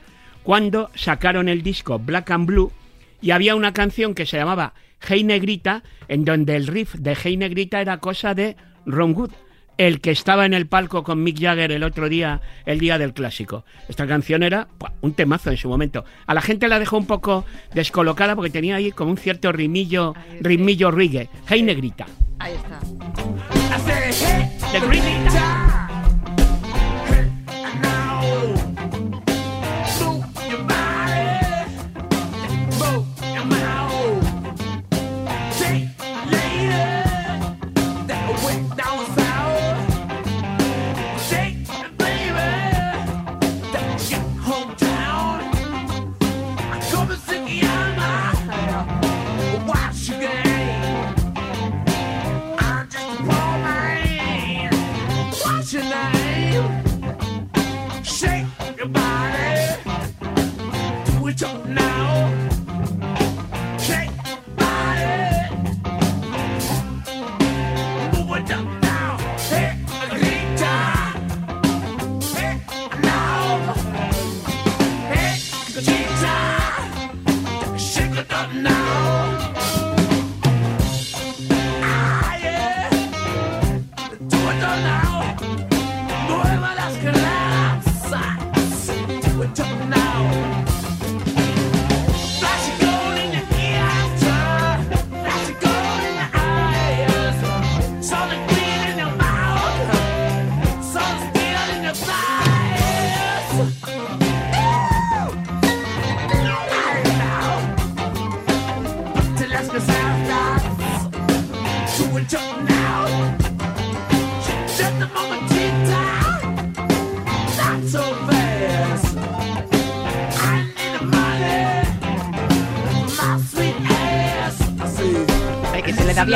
cuando 0.44 0.92
sacaron 0.94 1.50
el 1.50 1.64
disco 1.64 1.98
Black 1.98 2.30
and 2.30 2.46
Blue, 2.46 2.72
y 3.20 3.32
había 3.32 3.56
una 3.56 3.74
canción 3.74 4.14
que 4.14 4.28
se 4.28 4.38
llamaba 4.38 4.74
Hey 5.00 5.24
Negrita, 5.24 5.82
en 6.08 6.24
donde 6.24 6.56
el 6.56 6.68
riff 6.68 6.94
de 6.96 7.16
Hey 7.16 7.38
Negrita 7.38 7.82
era 7.82 7.98
cosa 7.98 8.34
de 8.34 8.56
Ron 8.88 9.14
Wood, 9.16 9.32
el 9.78 10.02
que 10.02 10.12
estaba 10.12 10.46
en 10.46 10.54
el 10.54 10.66
palco 10.66 11.04
con 11.04 11.24
Mick 11.24 11.40
Jagger 11.40 11.72
el 11.72 11.84
otro 11.84 12.10
día, 12.10 12.42
el 12.66 12.80
día 12.80 12.98
del 12.98 13.14
clásico. 13.14 13.64
Esta 13.88 14.08
canción 14.08 14.42
era 14.42 14.68
un 15.02 15.14
temazo 15.14 15.52
en 15.52 15.58
su 15.58 15.70
momento. 15.70 16.04
A 16.26 16.34
la 16.34 16.42
gente 16.42 16.68
la 16.68 16.80
dejó 16.80 16.98
un 16.98 17.06
poco 17.06 17.46
descolocada 17.74 18.36
porque 18.36 18.50
tenía 18.50 18.78
ahí 18.78 18.92
como 18.92 19.12
un 19.12 19.18
cierto 19.18 19.52
rimillo, 19.52 20.16
ritmillo 20.42 20.90
reggae. 20.90 21.30
Hey 21.48 21.62
Negrita. 21.62 22.08
Ahí 22.40 22.54
está. 22.54 22.80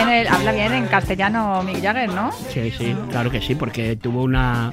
Bien, 0.05 0.09
el- 0.19 0.27
habla 0.27 0.51
bien 0.51 0.73
en 0.73 0.87
castellano 0.87 1.63
Mick 1.63 1.81
Jagger, 1.81 2.09
¿no? 2.09 2.31
Sí, 2.49 2.71
sí, 2.71 2.95
claro 3.09 3.29
que 3.31 3.41
sí, 3.41 3.55
porque 3.55 3.95
tuvo 3.95 4.23
una 4.23 4.71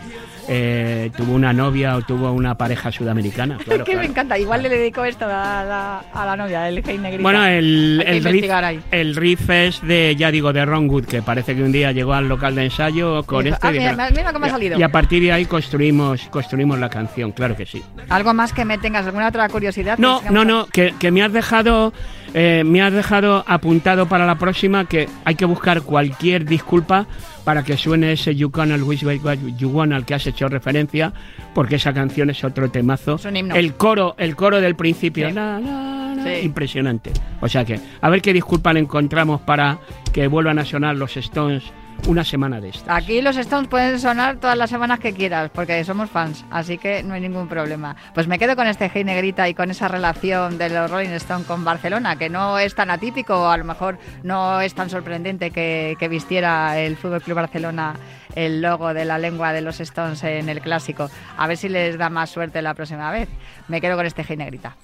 eh, 0.51 1.11
tuvo 1.15 1.35
una 1.35 1.53
novia 1.53 1.95
o 1.97 2.01
tuvo 2.03 2.33
una 2.33 2.57
pareja 2.57 2.91
sudamericana. 2.91 3.59
Claro, 3.69 3.85
que 3.85 3.97
me 3.97 4.07
encanta. 4.07 4.39
Igual 4.39 4.63
le 4.63 4.71
dedico 4.71 5.05
esto 5.05 5.27
a 5.27 5.29
la, 5.63 5.99
a 6.15 6.25
la 6.25 6.37
novia, 6.37 6.67
el 6.71 6.83
Hey 6.83 6.97
Negrita. 6.97 7.23
Bueno, 7.23 7.45
el, 7.45 8.03
el, 8.07 8.25
riff, 8.25 8.45
el 8.91 9.15
riff 9.15 9.51
es 9.51 9.83
de, 9.87 10.17
ya 10.17 10.31
digo, 10.31 10.55
de 10.55 10.65
Ron 10.65 10.89
Wood, 10.89 11.05
que 11.05 11.21
parece 11.21 11.55
que 11.55 11.63
un 11.63 11.71
día 11.71 11.93
llegó 11.93 12.15
al 12.15 12.29
local 12.31 12.55
de 12.55 12.65
ensayo 12.65 13.23
con 13.25 13.47
este. 13.47 13.59
"Ah, 13.67 13.75
y 13.75 14.13
mira, 14.15 14.33
cómo 14.33 14.47
ha 14.47 14.49
y 14.49 14.51
salido". 14.53 14.79
Y 14.79 14.83
a 14.83 14.89
partir 14.89 15.23
de 15.23 15.33
ahí 15.33 15.45
construimos, 15.45 16.23
construimos 16.31 16.79
la 16.79 16.89
canción, 16.89 17.33
claro 17.33 17.55
que 17.55 17.67
sí. 17.67 17.83
¿Algo 18.09 18.33
más 18.33 18.55
que 18.55 18.65
me 18.65 18.79
tengas? 18.79 19.05
¿Alguna 19.05 19.29
otra 19.29 19.47
curiosidad? 19.51 19.99
No, 19.99 20.23
no, 20.31 20.47
no, 20.47 20.65
que, 20.67 20.95
que 20.99 21.11
me 21.11 21.23
has 21.23 21.33
dejado 21.33 21.93
eh, 22.35 22.63
me 22.65 22.83
has 22.83 22.93
dejado 22.93 23.45
apuntado 23.47 24.07
para 24.09 24.27
la 24.27 24.37
próxima 24.39 24.85
que 24.85 25.09
hay 25.25 25.35
que 25.35 25.45
buscar 25.45 25.83
cualquier 25.83 26.45
disculpa 26.45 27.07
para 27.45 27.63
que 27.65 27.77
suene 27.77 28.13
ese 28.13 28.35
You 28.37 28.51
Can 28.51 28.83
Wish 28.83 29.05
What 29.05 29.39
You 29.57 29.71
Want 29.71 29.93
al 29.93 30.05
que 30.05 30.15
has 30.15 30.27
hecho 30.27 30.49
referencia, 30.49 31.13
porque 31.55 31.77
esa 31.77 31.95
canción 31.95 32.29
es 32.31 32.45
otro 32.45 32.71
temazo. 32.71 33.15
Es 33.17 33.25
un 33.25 33.37
himno. 33.37 33.55
El 33.55 33.75
coro, 33.75 34.15
el 34.19 34.37
coro 34.37 34.61
del 34.61 34.77
principio, 34.77 35.29
Sí. 35.29 35.35
la, 35.35 35.59
la, 35.59 36.15
la, 36.15 36.23
Sí. 36.25 36.45
impresionante. 36.45 37.11
O 37.41 37.49
sea 37.49 37.65
que, 37.65 37.81
a 38.01 38.11
ver 38.11 38.21
qué 38.21 38.33
disculpa 38.33 38.73
le 38.73 38.81
encontramos 38.81 39.41
para 39.41 39.79
que 40.13 40.27
vuelvan 40.29 40.59
a 40.59 40.65
sonar 40.65 40.97
los 40.97 41.17
Stones 41.17 41.65
una 42.07 42.25
semana 42.25 42.61
de 42.61 42.71
esta. 42.71 42.95
Aquí 42.95 43.21
los 43.21 43.37
Stones 43.37 43.69
pueden 43.69 43.99
sonar 43.99 44.37
todas 44.37 44.57
las 44.57 44.71
semanas 44.71 44.99
que 45.01 45.13
quieras, 45.13 45.51
porque 45.53 45.85
somos 45.85 46.11
fans, 46.11 46.45
así 46.51 46.79
que 46.79 47.03
no 47.03 47.15
hay 47.15 47.21
ningún 47.21 47.49
problema. 47.49 47.97
Pues 48.15 48.27
me 48.27 48.39
quedo 48.39 48.57
con 48.57 48.67
este 48.67 48.91
Hey 48.93 49.05
Negrita 49.05 49.49
y 49.49 49.55
con 49.55 49.71
esa 49.71 49.89
relación 49.89 50.59
de 50.59 50.71
los 50.71 50.91
Rolling 50.91 51.11
Stones 51.11 51.47
con 51.47 51.65
Barcelona, 51.65 52.17
que 52.17 52.29
no 52.29 52.59
es 52.59 52.75
tan 52.75 52.91
atípico, 52.91 53.43
o 53.43 53.49
a 53.49 53.57
lo 53.57 53.65
mejor 53.65 53.99
no 54.23 54.61
es 54.61 54.75
tan 54.75 54.91
sorprendente 54.91 55.51
que, 55.51 55.97
que 55.99 56.09
vistiera 56.09 56.79
el 56.79 56.97
Fútbol 56.97 57.23
Club 57.23 57.37
Barcelona 57.37 57.95
el 58.35 58.63
logo 58.63 58.95
de 58.95 59.05
la 59.05 59.19
lengua 59.19 59.53
de 59.53 59.61
los 59.63 59.81
Stones 59.81 60.23
en 60.25 60.49
el 60.49 60.61
clásico. 60.61 61.11
A 61.37 61.47
ver 61.47 61.57
si 61.57 61.69
les 61.69 61.99
da 61.99 62.09
más 62.09 62.31
suerte 62.31 62.63
la 62.63 62.75
próxima 62.75 63.11
vez. 63.11 63.29
Me 63.67 63.81
quedo 63.81 63.97
con 63.97 64.07
este 64.07 64.25
Hey 64.27 64.37
Negrita. 64.37 64.77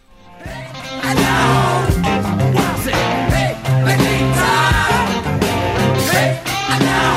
Hey, 6.13 6.55
now. 6.81 7.14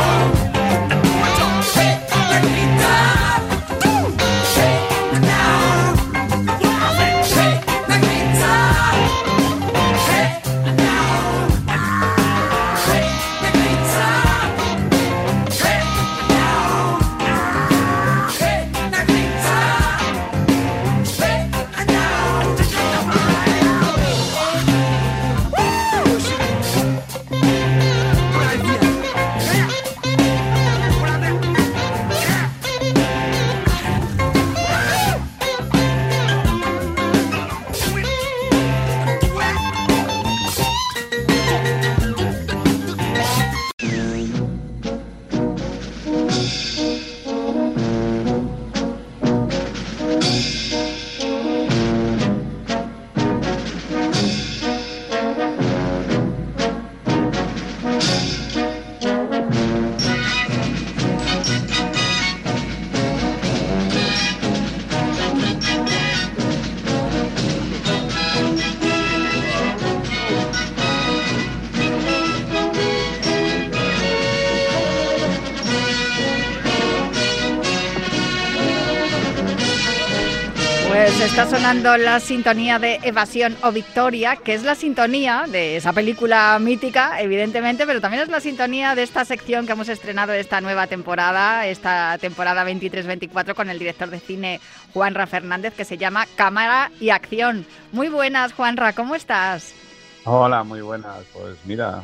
Está 81.38 81.56
sonando 81.56 81.96
la 81.98 82.20
sintonía 82.20 82.80
de 82.80 82.96
Evasión 83.04 83.56
o 83.62 83.72
Victoria, 83.72 84.38
que 84.38 84.56
es 84.56 84.64
la 84.64 84.74
sintonía 84.74 85.46
de 85.48 85.78
esa 85.78 85.94
película 85.94 86.58
mítica, 86.58 87.22
evidentemente, 87.22 87.86
pero 87.86 88.02
también 88.02 88.24
es 88.24 88.30
la 88.30 88.40
sintonía 88.40 88.96
de 88.96 89.04
esta 89.04 89.24
sección 89.24 89.68
que 89.68 89.74
hemos 89.74 89.88
estrenado 89.88 90.34
esta 90.34 90.62
nueva 90.62 90.88
temporada, 90.88 91.68
esta 91.68 92.18
temporada 92.18 92.66
23-24, 92.66 93.54
con 93.54 93.70
el 93.70 93.78
director 93.78 94.10
de 94.10 94.20
cine 94.20 94.60
Juanra 94.94 95.28
Fernández, 95.28 95.76
que 95.76 95.86
se 95.86 96.00
llama 96.00 96.26
Cámara 96.36 96.90
y 97.00 97.12
Acción. 97.12 97.68
Muy 97.92 98.10
buenas, 98.10 98.54
Juanra, 98.54 98.94
¿cómo 98.94 99.14
estás? 99.14 99.76
Hola, 100.24 100.64
muy 100.64 100.82
buenas. 100.82 101.20
Pues 101.34 101.56
mira, 101.66 102.02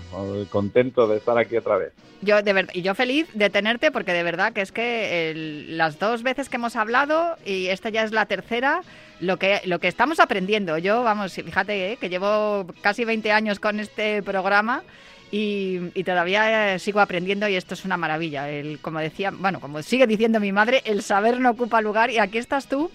contento 0.51 1.07
de 1.07 1.17
estar 1.17 1.39
aquí 1.39 1.57
otra 1.57 1.77
vez. 1.77 1.91
Yo 2.21 2.41
de 2.41 2.53
verdad, 2.53 2.71
y 2.73 2.83
yo 2.83 2.93
feliz 2.95 3.27
de 3.33 3.49
tenerte 3.49 3.91
porque 3.91 4.13
de 4.13 4.23
verdad 4.23 4.53
que 4.53 4.61
es 4.61 4.71
que 4.71 5.31
el- 5.31 5.75
las 5.77 5.97
dos 5.99 6.23
veces 6.23 6.47
que 6.47 6.55
hemos 6.55 6.75
hablado 6.75 7.35
y 7.45 7.67
esta 7.67 7.89
ya 7.89 8.03
es 8.03 8.13
la 8.13 8.27
tercera, 8.27 8.81
lo 9.19 9.37
que 9.37 9.61
lo 9.65 9.79
que 9.79 9.87
estamos 9.87 10.19
aprendiendo. 10.19 10.77
Yo, 10.77 11.03
vamos, 11.03 11.33
fíjate 11.33 11.93
eh, 11.93 11.97
que 11.97 12.09
llevo 12.09 12.67
casi 12.81 13.05
20 13.05 13.31
años 13.31 13.59
con 13.59 13.79
este 13.79 14.21
programa 14.23 14.83
y, 15.31 16.03
todavía 16.03 16.75
eh, 16.75 16.79
sigo 16.79 16.99
aprendiendo 16.99 17.47
y 17.47 17.55
esto 17.55 17.73
es 17.73 17.85
una 17.85 17.97
maravilla. 17.97 18.49
El, 18.49 18.79
como 18.79 18.99
decía, 18.99 19.31
bueno, 19.31 19.59
como 19.59 19.81
sigue 19.81 20.05
diciendo 20.05 20.39
mi 20.39 20.51
madre, 20.51 20.81
el 20.85 21.01
saber 21.01 21.39
no 21.39 21.49
ocupa 21.51 21.81
lugar 21.81 22.11
y 22.11 22.19
aquí 22.19 22.37
estás 22.37 22.67
tú 22.67 22.91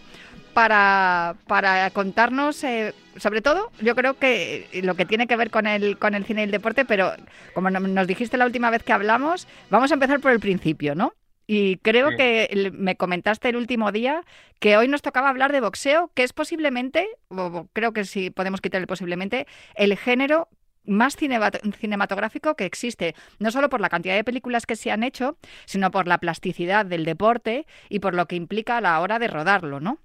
para, 0.55 1.35
para 1.47 1.91
contarnos, 1.91 2.63
eh, 2.65 2.95
sobre 3.17 3.43
todo, 3.43 3.71
yo 3.81 3.95
creo 3.95 4.15
que 4.19 4.69
lo 4.83 4.95
que 4.95 5.05
tiene 5.05 5.27
que 5.27 5.37
ver 5.37 5.51
con 5.51 5.67
el, 5.67 5.99
con 5.99 6.15
el 6.15 6.25
cine 6.25 6.43
y 6.43 6.45
el 6.45 6.51
deporte, 6.51 6.85
pero 6.85 7.13
como 7.55 7.71
no- 7.71 7.81
nos 7.81 8.07
dijiste 8.07 8.37
la 8.37 8.47
última 8.47 8.71
vez 8.71 8.83
que 8.83 8.93
hablamos, 8.93 9.47
vamos 9.71 9.91
a 9.91 9.95
empezar 9.95 10.21
por 10.21 10.31
el 10.33 10.41
principio, 10.41 10.95
¿no? 10.95 11.13
Y 11.51 11.79
creo 11.79 12.11
Sí. 12.11 12.17
que 12.19 12.71
me 12.75 12.97
comentaste 12.97 13.49
el 13.49 13.57
último 13.57 13.91
día 13.91 14.23
que 14.61 14.77
hoy 14.77 14.87
nos 14.87 15.01
tocaba 15.01 15.31
hablar 15.31 15.51
de 15.51 15.63
boxeo, 15.63 16.11
que 16.15 16.23
es 16.23 16.35
posiblemente, 16.35 17.09
o 17.29 17.67
creo 17.73 17.93
que 17.93 18.05
sí 18.05 18.29
podemos 18.31 18.61
quitarle 18.61 18.87
posiblemente, 18.87 19.47
el 19.75 19.97
género 19.97 20.49
más 20.85 21.17
cinema- 21.17 21.51
cinematográfico 21.51 22.55
que 22.55 22.67
existe, 22.67 23.15
no 23.39 23.51
solo 23.51 23.71
por 23.71 23.81
la 23.81 23.89
cantidad 23.89 24.15
de 24.15 24.25
películas 24.25 24.67
que 24.67 24.77
se 24.77 24.91
han 24.91 25.03
hecho, 25.03 25.39
sino 25.65 25.91
por 25.91 26.07
la 26.07 26.19
plasticidad 26.19 26.85
del 26.85 27.07
deporte 27.07 27.65
y 27.89 28.01
por 28.01 28.15
lo 28.15 28.27
que 28.27 28.37
implica 28.37 28.77
a 28.77 28.81
la 28.83 29.01
hora 29.01 29.19
de 29.19 29.29
rodarlo, 29.29 29.81
¿no? 29.81 29.99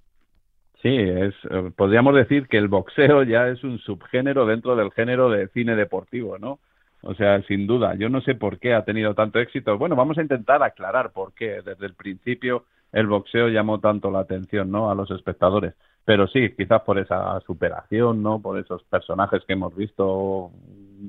Sí, 0.82 0.96
es, 0.96 1.34
eh, 1.50 1.72
podríamos 1.76 2.16
decir 2.16 2.48
que 2.48 2.58
el 2.58 2.70
boxeo 2.70 3.24
ya 3.24 3.50
es 3.50 3.64
un 3.66 3.80
subgénero 3.80 4.46
dentro 4.46 4.78
del 4.78 4.92
género 4.92 5.30
de 5.30 5.50
cine 5.50 5.76
deportivo, 5.76 6.38
¿no? 6.40 6.60
O 7.04 7.14
sea, 7.16 7.42
sin 7.44 7.68
duda, 7.68 7.96
yo 7.96 8.10
no 8.10 8.22
sé 8.22 8.34
por 8.34 8.60
qué 8.60 8.74
ha 8.74 8.86
tenido 8.86 9.14
tanto 9.14 9.40
éxito. 9.40 9.78
Bueno, 9.78 9.96
vamos 9.96 10.18
a 10.18 10.22
intentar 10.22 10.64
aclarar 10.64 11.12
por 11.12 11.34
qué. 11.34 11.62
Desde 11.62 11.86
el 11.86 11.94
principio 11.96 12.66
el 12.94 13.08
boxeo 13.08 13.50
llamó 13.50 13.80
tanto 13.80 14.10
la 14.10 14.20
atención, 14.20 14.72
¿no? 14.72 14.90
A 14.90 14.96
los 14.96 15.12
espectadores. 15.12 15.74
Pero 16.06 16.28
sí, 16.28 16.54
quizás 16.56 16.82
por 16.84 17.00
esa 17.00 17.40
superación, 17.42 18.24
¿no? 18.24 18.40
Por 18.40 18.58
esos 18.58 18.84
personajes 18.84 19.44
que 19.46 19.54
hemos 19.54 19.76
visto 19.76 20.52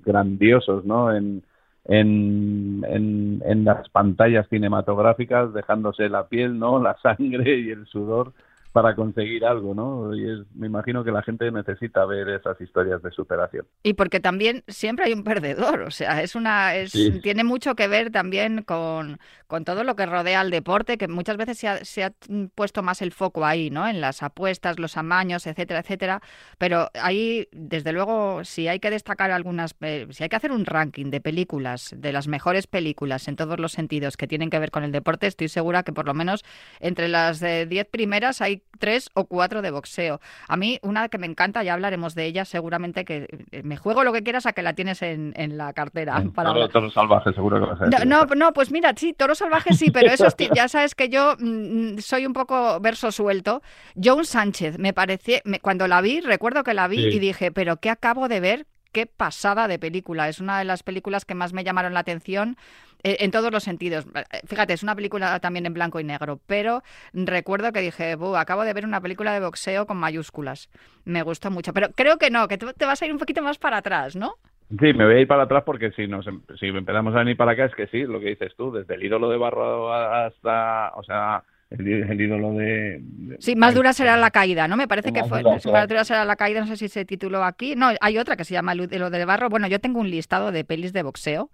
grandiosos, 0.04 0.84
¿no? 0.84 1.14
En, 1.14 1.44
en, 1.84 2.84
en, 2.88 3.42
en 3.44 3.64
las 3.64 3.88
pantallas 3.90 4.48
cinematográficas, 4.48 5.52
dejándose 5.52 6.08
la 6.08 6.26
piel, 6.26 6.58
¿no? 6.58 6.78
La 6.82 6.96
sangre 7.02 7.58
y 7.58 7.70
el 7.70 7.86
sudor 7.86 8.32
para 8.74 8.96
conseguir 8.96 9.44
algo, 9.44 9.72
¿no? 9.72 10.12
Y 10.16 10.28
es, 10.28 10.40
me 10.52 10.66
imagino 10.66 11.04
que 11.04 11.12
la 11.12 11.22
gente 11.22 11.48
necesita 11.52 12.04
ver 12.06 12.28
esas 12.28 12.60
historias 12.60 13.00
de 13.04 13.12
superación. 13.12 13.64
Y 13.84 13.92
porque 13.94 14.18
también 14.18 14.64
siempre 14.66 15.04
hay 15.04 15.12
un 15.12 15.22
perdedor, 15.22 15.82
o 15.82 15.92
sea, 15.92 16.22
es 16.22 16.34
una, 16.34 16.74
es, 16.74 16.90
Sí. 16.90 17.20
tiene 17.22 17.44
mucho 17.44 17.76
que 17.76 17.86
ver 17.86 18.10
también 18.10 18.62
con, 18.64 19.20
con 19.46 19.64
todo 19.64 19.84
lo 19.84 19.94
que 19.94 20.06
rodea 20.06 20.40
al 20.40 20.50
deporte, 20.50 20.98
que 20.98 21.06
muchas 21.06 21.36
veces 21.36 21.56
se 21.56 21.68
ha, 21.68 21.84
se 21.84 22.02
ha 22.02 22.12
puesto 22.56 22.82
más 22.82 23.00
el 23.00 23.12
foco 23.12 23.46
ahí, 23.46 23.70
¿no? 23.70 23.86
En 23.86 24.00
las 24.00 24.24
apuestas, 24.24 24.80
los 24.80 24.96
amaños, 24.96 25.46
etcétera, 25.46 25.78
etcétera. 25.78 26.20
Pero 26.58 26.90
ahí, 27.00 27.46
desde 27.52 27.92
luego, 27.92 28.42
si 28.42 28.66
hay 28.66 28.80
que 28.80 28.90
destacar 28.90 29.30
algunas, 29.30 29.76
eh, 29.82 30.08
si 30.10 30.24
hay 30.24 30.28
que 30.28 30.34
hacer 30.36 30.50
un 30.50 30.66
ranking 30.66 31.10
de 31.12 31.20
películas, 31.20 31.94
de 31.96 32.12
las 32.12 32.26
mejores 32.26 32.66
películas 32.66 33.28
en 33.28 33.36
todos 33.36 33.60
los 33.60 33.70
sentidos 33.70 34.16
que 34.16 34.26
tienen 34.26 34.50
que 34.50 34.58
ver 34.58 34.72
con 34.72 34.82
el 34.82 34.90
deporte, 34.90 35.28
estoy 35.28 35.46
segura 35.46 35.84
que 35.84 35.92
por 35.92 36.06
lo 36.06 36.14
menos 36.14 36.44
entre 36.80 37.06
las 37.06 37.38
de 37.38 37.66
10 37.66 37.86
primeras 37.86 38.40
hay 38.40 38.63
tres 38.78 39.08
o 39.14 39.24
cuatro 39.26 39.62
de 39.62 39.70
boxeo. 39.70 40.20
A 40.48 40.56
mí, 40.56 40.78
una 40.82 41.08
que 41.08 41.16
me 41.18 41.26
encanta, 41.26 41.62
ya 41.62 41.74
hablaremos 41.74 42.14
de 42.14 42.26
ella, 42.26 42.44
seguramente 42.44 43.04
que 43.04 43.28
eh, 43.52 43.62
me 43.62 43.76
juego 43.76 44.02
lo 44.04 44.12
que 44.12 44.22
quieras 44.22 44.46
a 44.46 44.52
que 44.52 44.62
la 44.62 44.72
tienes 44.74 45.00
en, 45.02 45.32
en 45.36 45.56
la 45.56 45.72
cartera. 45.72 46.22
para 46.34 46.52
Toro. 46.52 46.68
Toro 46.68 46.90
salvaje, 46.90 47.32
seguro 47.32 47.60
que 47.60 47.66
vas 47.70 47.80
a 47.80 47.84
No, 47.84 47.90
decir. 47.90 48.06
no, 48.06 48.24
no, 48.34 48.52
pues 48.52 48.70
mira, 48.72 48.92
sí, 48.96 49.12
toro 49.12 49.34
salvaje 49.34 49.74
sí, 49.74 49.90
pero 49.92 50.10
eso 50.10 50.26
ya 50.52 50.68
sabes 50.68 50.94
que 50.94 51.08
yo 51.08 51.36
mm, 51.38 51.98
soy 51.98 52.26
un 52.26 52.32
poco 52.32 52.80
verso 52.80 53.12
suelto. 53.12 53.62
Joan 54.02 54.24
Sánchez, 54.24 54.78
me 54.78 54.92
parecía, 54.92 55.40
me- 55.44 55.60
cuando 55.60 55.86
la 55.86 56.00
vi, 56.00 56.20
recuerdo 56.20 56.64
que 56.64 56.74
la 56.74 56.88
vi 56.88 56.96
Sí. 57.10 57.16
y 57.16 57.18
dije, 57.20 57.52
pero 57.52 57.76
¿qué 57.76 57.90
acabo 57.90 58.28
de 58.28 58.40
ver? 58.40 58.66
Qué 58.94 59.06
pasada 59.06 59.66
de 59.66 59.80
película. 59.80 60.28
Es 60.28 60.38
una 60.40 60.60
de 60.60 60.64
las 60.64 60.84
películas 60.84 61.24
que 61.24 61.34
más 61.34 61.52
me 61.52 61.64
llamaron 61.64 61.94
la 61.94 62.00
atención 62.00 62.56
eh, 63.02 63.16
en 63.20 63.32
todos 63.32 63.50
los 63.52 63.64
sentidos. 63.64 64.06
Eh, 64.14 64.22
Fíjate, 64.46 64.72
es 64.72 64.84
una 64.84 64.94
película 64.94 65.40
también 65.40 65.66
en 65.66 65.74
blanco 65.74 65.98
y 65.98 66.04
negro, 66.04 66.38
pero 66.46 66.84
recuerdo 67.12 67.72
que 67.72 67.80
dije, 67.80 68.14
"Bu, 68.14 68.36
acabo 68.36 68.62
de 68.62 68.72
ver 68.72 68.86
una 68.86 69.00
película 69.00 69.32
de 69.32 69.40
boxeo 69.40 69.86
con 69.86 69.96
mayúsculas. 69.96 70.70
Me 71.04 71.22
gustó 71.22 71.50
mucho, 71.50 71.72
pero 71.72 71.88
creo 71.90 72.18
que 72.18 72.30
no, 72.30 72.46
que 72.46 72.56
te 72.56 72.86
vas 72.86 73.02
a 73.02 73.06
ir 73.06 73.12
un 73.12 73.18
poquito 73.18 73.42
más 73.42 73.58
para 73.58 73.78
atrás, 73.78 74.14
¿no? 74.14 74.34
Sí, 74.70 74.92
me 74.94 75.04
voy 75.04 75.14
a 75.16 75.20
ir 75.20 75.28
para 75.28 75.42
atrás 75.42 75.64
porque 75.66 75.90
si 75.90 76.06
nos 76.06 76.26
em- 76.28 76.42
si 76.58 76.66
empezamos 76.68 77.14
a 77.16 77.18
venir 77.18 77.36
para 77.36 77.52
acá 77.52 77.64
es 77.64 77.74
que 77.74 77.88
sí, 77.88 78.04
lo 78.04 78.20
que 78.20 78.26
dices 78.30 78.54
tú, 78.56 78.70
desde 78.72 78.94
el 78.94 79.02
ídolo 79.02 79.28
de 79.28 79.36
Barro 79.38 79.92
hasta, 79.92 80.92
o 80.94 81.02
sea, 81.02 81.42
el, 81.78 81.88
el 82.10 82.20
ídolo 82.20 82.52
de... 82.54 82.98
de- 83.02 83.36
Sí, 83.40 83.56
más 83.56 83.74
dura 83.74 83.92
será 83.92 84.16
la 84.16 84.30
caída, 84.30 84.68
¿no? 84.68 84.76
Me 84.76 84.88
parece 84.88 85.12
que 85.12 85.20
Más 85.20 85.28
fue. 85.28 85.42
dura 85.42 85.58
Más 85.72 85.88
dura 85.88 86.04
será 86.04 86.24
la 86.24 86.36
caída, 86.36 86.60
no 86.60 86.66
sé 86.66 86.76
si 86.76 86.88
se 86.88 87.04
tituló 87.04 87.44
aquí. 87.44 87.74
No, 87.76 87.88
hay 88.00 88.18
otra 88.18 88.36
que 88.36 88.44
se 88.44 88.54
llama 88.54 88.74
Lu- 88.74 88.88
Lo 88.90 89.10
de 89.10 89.24
Barro. 89.24 89.48
Bueno, 89.48 89.66
yo 89.68 89.78
tengo 89.80 90.00
un 90.00 90.10
listado 90.10 90.52
de 90.52 90.64
pelis 90.64 90.92
de 90.92 91.02
boxeo 91.02 91.50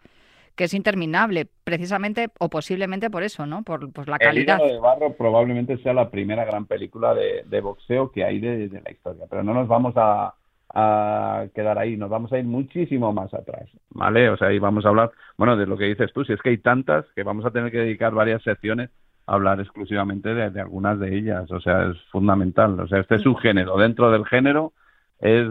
que 0.56 0.64
es 0.64 0.74
interminable, 0.74 1.46
precisamente 1.64 2.28
o 2.38 2.50
posiblemente 2.50 3.09
por 3.09 3.22
eso, 3.22 3.46
¿no? 3.46 3.62
Por, 3.62 3.92
por 3.92 4.09
la 4.09 4.16
El 4.16 4.26
calidad. 4.26 4.59
ídolo 4.59 4.72
de 4.74 4.78
Barro 4.80 5.14
probablemente 5.16 5.78
sea 5.78 5.92
la 5.94 6.11
primera 6.11 6.44
gran 6.44 6.66
película 6.66 7.14
de, 7.14 7.44
de 7.46 7.61
boxeo 7.61 8.11
que 8.11 8.24
hay 8.24 8.40
de, 8.40 8.68
de 8.68 8.80
la 8.83 8.90
historia, 8.90 9.24
pero 9.30 9.42
no 9.44 9.54
nos 9.54 9.68
vamos 9.68 9.94
a, 9.96 10.35
a 10.74 11.46
quedar 11.54 11.78
ahí, 11.78 11.96
nos 11.96 12.11
vamos 12.11 12.33
a 12.33 12.38
ir 12.38 12.44
muchísimo 12.44 13.12
más 13.12 13.33
atrás, 13.33 13.68
¿vale? 13.90 14.28
O 14.28 14.37
sea, 14.37 14.48
ahí 14.48 14.59
vamos 14.59 14.85
a 14.85 14.88
hablar, 14.88 15.12
bueno, 15.38 15.56
de 15.56 15.66
lo 15.66 15.78
que 15.78 15.85
dices 15.85 16.12
tú, 16.12 16.24
si 16.24 16.33
es 16.33 16.42
que 16.42 16.50
hay 16.50 16.59
tantas 16.59 17.06
que 17.14 17.22
vamos 17.22 17.46
a 17.46 17.50
tener 17.52 17.70
que 17.70 17.78
dedicar 17.78 18.12
varias 18.12 18.42
secciones 18.42 18.90
hablar 19.26 19.61
exclusivamente 19.61 20.35
de, 20.35 20.50
de 20.50 20.61
algunas 20.61 20.98
de 20.98 21.16
ellas, 21.16 21.50
o 21.50 21.61
sea, 21.61 21.90
es 21.90 21.96
fundamental, 22.11 22.78
o 22.80 22.88
sea, 22.88 22.98
este 23.00 23.18
subgénero 23.18 23.76
dentro 23.76 24.11
del 24.11 24.26
género 24.26 24.72
es 25.20 25.46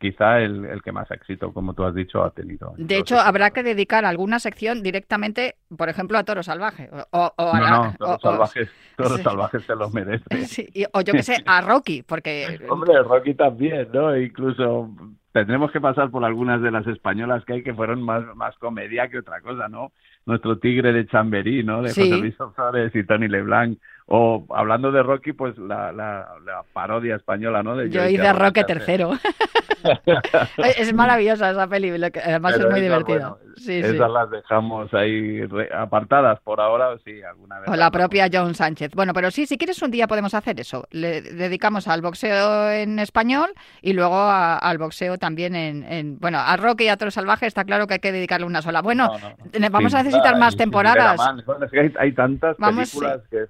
quizá 0.00 0.40
el, 0.40 0.64
el 0.64 0.80
que 0.82 0.92
más 0.92 1.10
éxito, 1.10 1.52
como 1.52 1.74
tú 1.74 1.84
has 1.84 1.94
dicho, 1.94 2.22
ha 2.22 2.30
tenido. 2.30 2.72
De 2.76 2.96
hecho, 2.98 3.18
habrá 3.18 3.50
que 3.50 3.64
dedicar 3.64 4.04
alguna 4.04 4.38
sección 4.38 4.80
directamente, 4.82 5.56
por 5.76 5.88
ejemplo, 5.88 6.16
a 6.18 6.24
Toro 6.24 6.42
Salvaje. 6.44 6.88
O, 7.10 7.32
a 7.36 7.58
No, 7.58 7.60
la- 7.64 7.70
no, 7.70 7.88
o- 7.88 7.94
todos 7.98 8.16
o- 8.24 8.30
salvajes, 8.30 8.70
todos 8.96 9.16
sí. 9.16 9.22
salvajes 9.24 9.64
se 9.64 9.74
los 9.74 9.92
merece. 9.92 10.24
sí, 10.46 10.68
y- 10.72 10.84
o 10.92 11.00
yo 11.00 11.12
que 11.12 11.22
sé, 11.24 11.42
a 11.46 11.60
Rocky, 11.62 12.02
porque 12.02 12.60
Hombre, 12.68 13.02
Rocky 13.02 13.34
también, 13.34 13.88
¿no? 13.92 14.16
Incluso 14.16 14.88
tendremos 15.32 15.72
que 15.72 15.80
pasar 15.80 16.10
por 16.10 16.24
algunas 16.24 16.62
de 16.62 16.70
las 16.70 16.86
españolas 16.86 17.44
que 17.44 17.54
hay 17.54 17.62
que 17.64 17.74
fueron 17.74 18.00
más, 18.02 18.24
más 18.36 18.56
comedia 18.58 19.08
que 19.08 19.18
otra 19.18 19.40
cosa, 19.40 19.68
¿no? 19.68 19.92
Nuestro 20.28 20.58
tigre 20.58 20.92
de 20.92 21.06
Chamberí, 21.06 21.64
¿no? 21.64 21.82
De 21.82 21.88
Sí. 21.88 22.02
José 22.02 22.20
Luis 22.20 22.38
Ozores 22.40 22.94
y 22.94 23.02
Tony 23.04 23.28
Leblanc. 23.28 23.78
O 24.10 24.46
hablando 24.54 24.90
de 24.90 25.02
Rocky, 25.02 25.34
pues 25.34 25.58
la, 25.58 25.92
la, 25.92 26.26
la 26.44 26.62
parodia 26.72 27.16
española, 27.16 27.62
¿no? 27.62 27.76
De 27.76 27.90
yo 27.90 28.06
hice 28.08 28.26
a 28.26 28.32
Roque 28.32 28.64
Tercero. 28.64 29.12
es 30.56 30.94
maravillosa 30.94 31.50
esa 31.50 31.66
peli, 31.66 31.96
lo 31.98 32.10
que- 32.10 32.20
además 32.20 32.54
Pero 32.54 32.66
es 32.68 32.72
muy 32.72 32.80
divertida. 32.80 33.30
bueno, 33.30 33.38
Sí, 33.56 33.82
sí. 33.82 33.88
esas 33.96 34.10
las 34.10 34.30
dejamos 34.30 34.92
ahí 34.94 35.44
re- 35.46 35.68
apartadas 35.74 36.40
por 36.40 36.60
ahora, 36.60 36.96
sí, 37.04 37.20
alguna 37.22 37.58
vez. 37.60 37.68
O 37.68 37.76
la 37.76 37.90
propia 37.90 38.28
John 38.32 38.54
Sánchez. 38.54 38.92
Bueno, 38.94 39.12
pero 39.12 39.30
sí, 39.30 39.46
si 39.46 39.58
quieres 39.58 39.82
un 39.82 39.90
día 39.90 40.06
podemos 40.06 40.32
hacer 40.32 40.58
eso. 40.60 40.86
Le 40.90 41.20
dedicamos 41.22 41.88
al 41.88 42.00
boxeo 42.00 42.70
en 42.70 42.98
español 43.00 43.50
y 43.82 43.92
luego 43.92 44.14
a- 44.16 44.56
al 44.58 44.78
boxeo 44.78 45.18
también 45.18 45.54
en, 45.54 45.82
en- 45.84 46.18
Bueno, 46.18 46.38
a 46.38 46.56
Rocky 46.56 46.84
y 46.84 46.88
a 46.88 46.96
Toro 46.96 47.10
Salvaje 47.10 47.46
está 47.46 47.64
claro 47.64 47.86
que 47.86 47.94
hay 47.94 48.00
que 48.00 48.12
dedicarle 48.12 48.46
una 48.46 48.62
sola. 48.62 48.80
Bueno, 48.80 49.08
No, 49.08 49.18
no, 49.18 49.28
no. 49.52 49.58
ne- 49.58 49.68
vamos 49.68 49.92
a 49.94 50.02
necesitar 50.02 50.38
más 50.38 50.54
y 50.54 50.58
temporadas. 50.58 51.20
Es 51.62 51.70
que 51.70 51.80
hay, 51.80 51.92
hay 51.98 52.12
tantas 52.12 52.56
Vamos, 52.58 52.90
películas 52.90 53.20
que, 53.30 53.44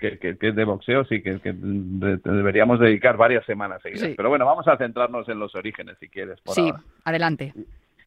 que, 0.00 0.18
que, 0.18 0.36
que 0.38 0.48
es 0.48 0.54
de 0.56 0.64
boxeo, 0.64 1.04
sí, 1.04 1.22
que, 1.22 1.38
que 1.40 1.52
de- 1.54 2.16
deberíamos 2.24 2.80
dedicar 2.80 3.16
varias 3.16 3.44
semanas 3.44 3.80
seguidas. 3.82 4.08
Sí. 4.08 4.14
Pero 4.16 4.28
bueno, 4.30 4.46
vamos 4.46 4.66
a 4.66 4.76
centrarnos 4.76 5.28
en 5.28 5.38
los 5.38 5.54
orígenes, 5.54 5.96
si 6.00 6.08
quieres, 6.08 6.40
por 6.40 6.54
Sí, 6.54 6.62
ahora. 6.62 6.80
adelante. 7.04 7.52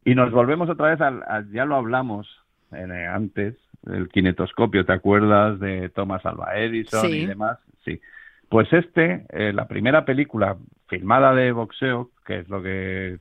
Y 0.05 0.15
nos 0.15 0.31
volvemos 0.31 0.69
otra 0.69 0.89
vez 0.89 0.99
al, 1.01 1.23
al- 1.27 1.51
ya 1.51 1.65
lo 1.65 1.75
hablamos 1.75 2.27
eh, 2.73 3.07
antes, 3.09 3.55
el 3.91 4.09
kinetoscopio, 4.09 4.85
¿te 4.85 4.93
acuerdas 4.93 5.59
de 5.59 5.89
Thomas 5.89 6.25
Alva 6.25 6.55
Edison 6.57 7.01
Sí. 7.01 7.19
y 7.21 7.25
demás? 7.27 7.59
Sí. 7.85 8.01
Pues 8.49 8.71
este, 8.73 9.25
eh, 9.29 9.51
la 9.53 9.67
primera 9.67 10.05
película 10.05 10.57
filmada 10.87 11.33
de 11.33 11.51
boxeo, 11.51 12.11
que 12.25 12.39
es 12.39 12.49
lo 12.49 12.61
que 12.61 13.17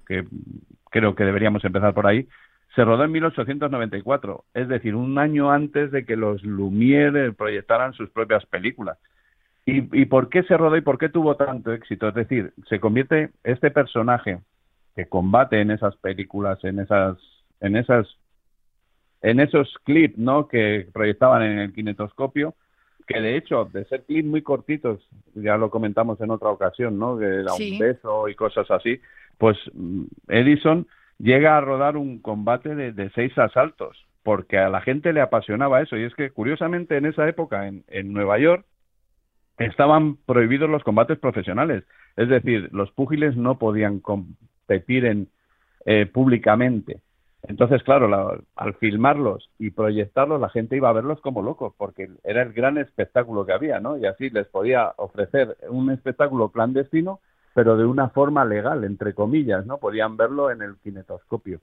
creo 0.91 1.15
que 1.15 1.25
deberíamos 1.25 1.65
empezar 1.65 1.95
por 1.95 2.07
ahí, 2.07 2.27
se 2.75 2.85
rodó 2.85 3.05
en 3.05 3.13
1894, 3.13 4.45
es 4.55 4.69
decir, 4.69 4.95
un 4.95 5.19
año 5.19 5.51
antes 5.51 5.91
de 5.91 6.05
que 6.05 6.17
los 6.17 6.43
Lumière 6.43 7.35
proyectaran 7.35 7.93
sus 7.93 8.11
propias 8.11 8.47
películas. 8.47 8.99
¿Y, 9.67 10.01
¿Y 10.01 10.07
por 10.07 10.29
qué 10.29 10.43
se 10.45 10.57
rodó 10.57 10.77
y 10.77 10.81
por 10.81 10.99
qué 10.99 11.09
tuvo 11.09 11.37
tanto 11.37 11.73
éxito? 11.73 12.09
Es 12.09 12.15
decir, 12.15 12.53
se 12.69 12.81
convierte 12.81 13.31
este 13.45 13.71
personaje 13.71 14.41
que 14.97 15.07
combate 15.07 15.61
en 15.61 15.71
esas 15.71 15.97
películas, 15.97 16.63
en 16.65 16.81
esas, 16.81 17.19
en 17.61 17.77
esas, 17.77 18.09
en 19.21 19.39
esos 19.41 19.73
clips, 19.85 20.19
¿no? 20.19 20.49
Que 20.49 20.89
proyectaban 20.93 21.43
en 21.43 21.59
el 21.59 21.73
kinetoscopio, 21.73 22.55
que 23.07 23.21
de 23.21 23.37
hecho, 23.37 23.69
de 23.73 23.85
ser 23.85 24.03
clips 24.05 24.29
muy 24.29 24.43
cortitos, 24.43 25.07
ya 25.35 25.57
lo 25.57 25.71
comentamos 25.71 26.21
en 26.21 26.31
otra 26.31 26.49
ocasión, 26.49 26.99
¿no? 26.99 27.19
Que 27.19 27.27
era 27.27 27.53
Sí. 27.53 27.73
un 27.75 27.79
beso 27.79 28.29
y 28.29 28.35
cosas 28.35 28.71
así, 28.71 29.01
pues 29.39 29.57
mm, 29.75 30.05
Edison 30.29 30.87
llega 31.23 31.57
a 31.57 31.61
rodar 31.63 31.97
un 31.97 32.21
combate 32.21 32.75
de, 32.75 33.11
seis 33.15 33.39
asaltos, 33.39 33.97
porque 34.25 34.59
a 34.59 34.69
la 34.69 34.83
gente 34.83 35.13
le 35.13 35.23
apasionaba 35.23 35.81
eso. 35.81 35.97
Y 35.97 36.05
es 36.05 36.15
que, 36.15 36.31
curiosamente, 36.31 36.97
en 36.99 37.07
esa 37.07 37.29
época, 37.29 37.69
en, 37.69 37.85
en 37.89 38.13
Nueva 38.13 38.39
York, 38.39 38.67
estaban 39.59 40.17
prohibidos 40.27 40.69
los 40.69 40.83
combates 40.83 41.19
profesionales. 41.19 41.85
Es 42.17 42.29
decir, 42.29 42.69
los 42.73 42.91
púgiles 42.93 43.37
no 43.37 43.59
podían 43.59 44.01
competir 44.01 45.07
en, 45.07 45.29
eh, 45.87 46.07
públicamente. 46.07 47.01
Entonces, 47.45 47.83
claro, 47.83 48.09
la- 48.09 48.39
al 48.57 48.75
filmarlos 48.75 49.51
y 49.59 49.71
proyectarlos, 49.71 50.41
la 50.41 50.49
gente 50.51 50.77
iba 50.77 50.89
a 50.91 50.93
verlos 50.93 51.21
como 51.21 51.43
locos, 51.43 51.75
porque 51.77 52.09
era 52.25 52.43
el 52.43 52.53
gran 52.53 52.79
espectáculo 52.79 53.47
que 53.47 53.53
había, 53.53 53.81
¿no? 53.81 53.99
Y 53.99 54.07
así 54.07 54.31
les 54.31 54.47
podía 54.49 54.93
ofrecer 54.97 55.57
un 55.69 55.91
espectáculo 55.91 56.51
clandestino, 56.51 57.21
pero 57.55 57.77
de 57.77 57.85
una 57.85 58.09
forma 58.11 58.45
legal, 58.45 58.85
entre 58.85 59.15
comillas, 59.15 59.67
¿no? 59.67 59.79
Podían 59.79 60.17
verlo 60.17 60.51
en 60.51 60.63
el 60.63 60.77
kinetoscopio. 60.77 61.61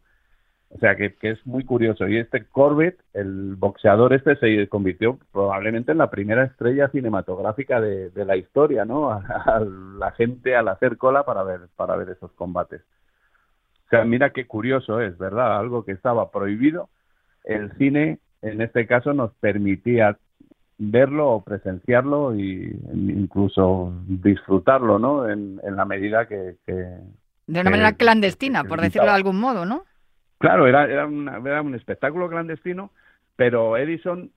O 0.71 0.77
sea, 0.77 0.95
que, 0.95 1.15
que 1.15 1.31
es 1.31 1.47
muy 1.47 1.65
curioso. 1.65 2.07
Y 2.07 2.17
este 2.17 2.45
Corbett, 2.45 2.99
el 3.13 3.55
boxeador 3.55 4.13
este, 4.13 4.35
se 4.35 4.67
convirtió 4.67 5.17
probablemente 5.31 5.91
en 5.91 5.97
la 5.97 6.11
primera 6.11 6.43
estrella 6.43 6.89
cinematográfica 6.89 7.81
de, 7.81 8.11
de 8.11 8.25
la 8.25 8.37
historia, 8.37 8.85
¿no? 8.85 9.11
A, 9.21 9.59
la 9.97 10.11
gente 10.11 10.55
al 10.55 10.67
hacer 10.67 10.97
cola 10.97 11.23
para 11.23 11.43
ver, 11.43 11.61
para 11.75 11.95
ver 11.95 12.09
esos 12.09 12.31
combates. 12.33 12.81
O 13.87 13.89
sea, 13.89 14.05
mira 14.05 14.29
qué 14.29 14.45
curioso 14.45 15.01
es, 15.01 15.17
¿verdad? 15.17 15.57
Algo 15.57 15.83
que 15.83 15.91
estaba 15.91 16.29
prohibido, 16.29 16.89
el 17.43 17.75
cine, 17.77 18.19
en 18.43 18.61
este 18.61 18.85
caso, 18.85 19.13
nos 19.13 19.33
permitía 19.35 20.19
verlo 20.81 21.29
o 21.31 21.43
presenciarlo 21.43 22.33
y 22.35 22.73
incluso 22.93 23.93
disfrutarlo, 24.07 24.97
¿no? 24.97 25.29
En, 25.29 25.59
en 25.63 25.75
la 25.75 25.85
medida 25.85 26.25
que, 26.27 26.55
que, 26.65 26.71
De 26.73 27.59
una 27.59 27.63
que- 27.63 27.69
manera 27.69 27.93
clandestina, 27.93 28.63
por 28.63 28.79
decirlo 28.81 29.07
de 29.07 29.13
algún 29.13 29.39
modo, 29.39 29.65
¿no? 29.65 29.83
Claro, 30.39 30.67
era, 30.67 30.85
era, 30.85 31.05
una- 31.05 31.37
era 31.37 31.61
un 31.61 31.75
espectáculo 31.75 32.29
clandestino, 32.29 32.91
pero 33.35 33.75
Edison 33.77 34.31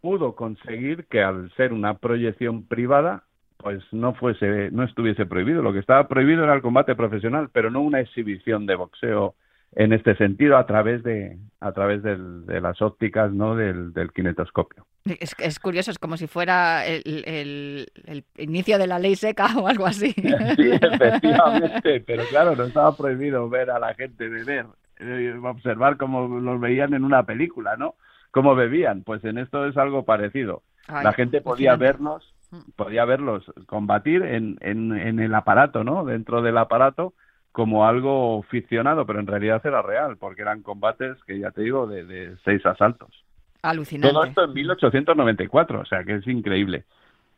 pudo 0.00 0.34
conseguir 0.34 1.04
que 1.06 1.22
al 1.22 1.50
ser 1.54 1.72
una 1.72 1.98
proyección 1.98 2.64
privada, 2.66 3.24
pues 3.58 3.82
no 3.92 4.14
fuese, 4.14 4.70
no 4.70 4.84
estuviese 4.84 5.26
prohibido. 5.26 5.62
Lo 5.62 5.72
que 5.72 5.78
estaba 5.78 6.08
prohibido 6.08 6.44
era 6.44 6.54
el 6.54 6.62
combate 6.62 6.94
profesional, 6.94 7.48
pero 7.52 7.70
no 7.70 7.80
una 7.82 8.00
exhibición 8.00 8.66
de 8.66 8.74
boxeo 8.74 9.34
en 9.76 9.92
este 9.92 10.14
sentido 10.16 10.56
a 10.56 10.66
través 10.66 11.02
de, 11.02 11.38
a 11.60 11.72
través 11.72 12.02
del- 12.02 12.46
de 12.46 12.60
las 12.60 12.80
ópticas, 12.80 13.32
no 13.32 13.54
del, 13.54 13.92
del 13.92 14.12
kinetoscopio. 14.12 14.86
Es, 15.20 15.34
es 15.38 15.58
curioso, 15.58 15.90
es 15.90 15.98
como 15.98 16.16
si 16.16 16.26
fuera 16.26 16.86
el, 16.86 17.02
el- 17.26 17.88
el 18.06 18.24
inicio 18.38 18.78
de 18.78 18.86
la 18.86 18.98
ley 18.98 19.16
seca 19.16 19.48
o 19.58 19.66
algo 19.68 19.84
así. 19.86 20.12
Sí, 20.56 20.70
efectivamente, 20.80 22.00
pero 22.06 22.24
claro, 22.24 22.56
no 22.56 22.64
estaba 22.64 22.96
prohibido 22.96 23.48
ver 23.48 23.70
a 23.70 23.78
la 23.78 23.94
gente 23.94 24.28
beber, 24.28 24.66
eh, 24.98 25.34
observar 25.42 25.96
cómo 25.96 26.40
los 26.40 26.60
veían 26.60 26.94
en 26.94 27.04
una 27.04 27.24
película, 27.24 27.76
¿no? 27.76 27.96
Cómo 28.30 28.54
bebían, 28.54 29.02
pues 29.02 29.22
en 29.24 29.38
esto 29.38 29.66
es 29.66 29.76
algo 29.76 30.04
parecido. 30.04 30.62
Ay, 30.88 31.04
la 31.04 31.12
gente 31.12 31.40
podía 31.40 31.72
alucinante. 31.72 31.98
verlos, 31.98 32.34
podía 32.76 33.04
verlos 33.04 33.44
combatir 33.66 34.22
en, 34.22 34.56
en, 34.60 34.96
en 34.96 35.20
el 35.20 35.34
aparato, 35.34 35.84
¿no? 35.84 36.04
Dentro 36.04 36.40
del 36.42 36.56
aparato 36.58 37.12
como 37.52 37.86
algo 37.86 38.42
ficcionado, 38.50 39.06
pero 39.06 39.20
en 39.20 39.26
realidad 39.26 39.60
era 39.64 39.82
real, 39.82 40.16
porque 40.16 40.42
eran 40.42 40.62
combates 40.62 41.22
que 41.26 41.38
ya 41.38 41.50
te 41.52 41.60
digo 41.62 41.86
de, 41.86 42.04
de 42.04 42.36
seis 42.44 42.64
asaltos. 42.66 43.24
Alucinante. 43.70 44.12
Todo 44.12 44.24
esto 44.24 44.44
en 44.44 44.52
1894, 44.52 45.80
o 45.80 45.84
sea 45.86 46.04
que 46.04 46.16
es 46.16 46.26
increíble. 46.26 46.84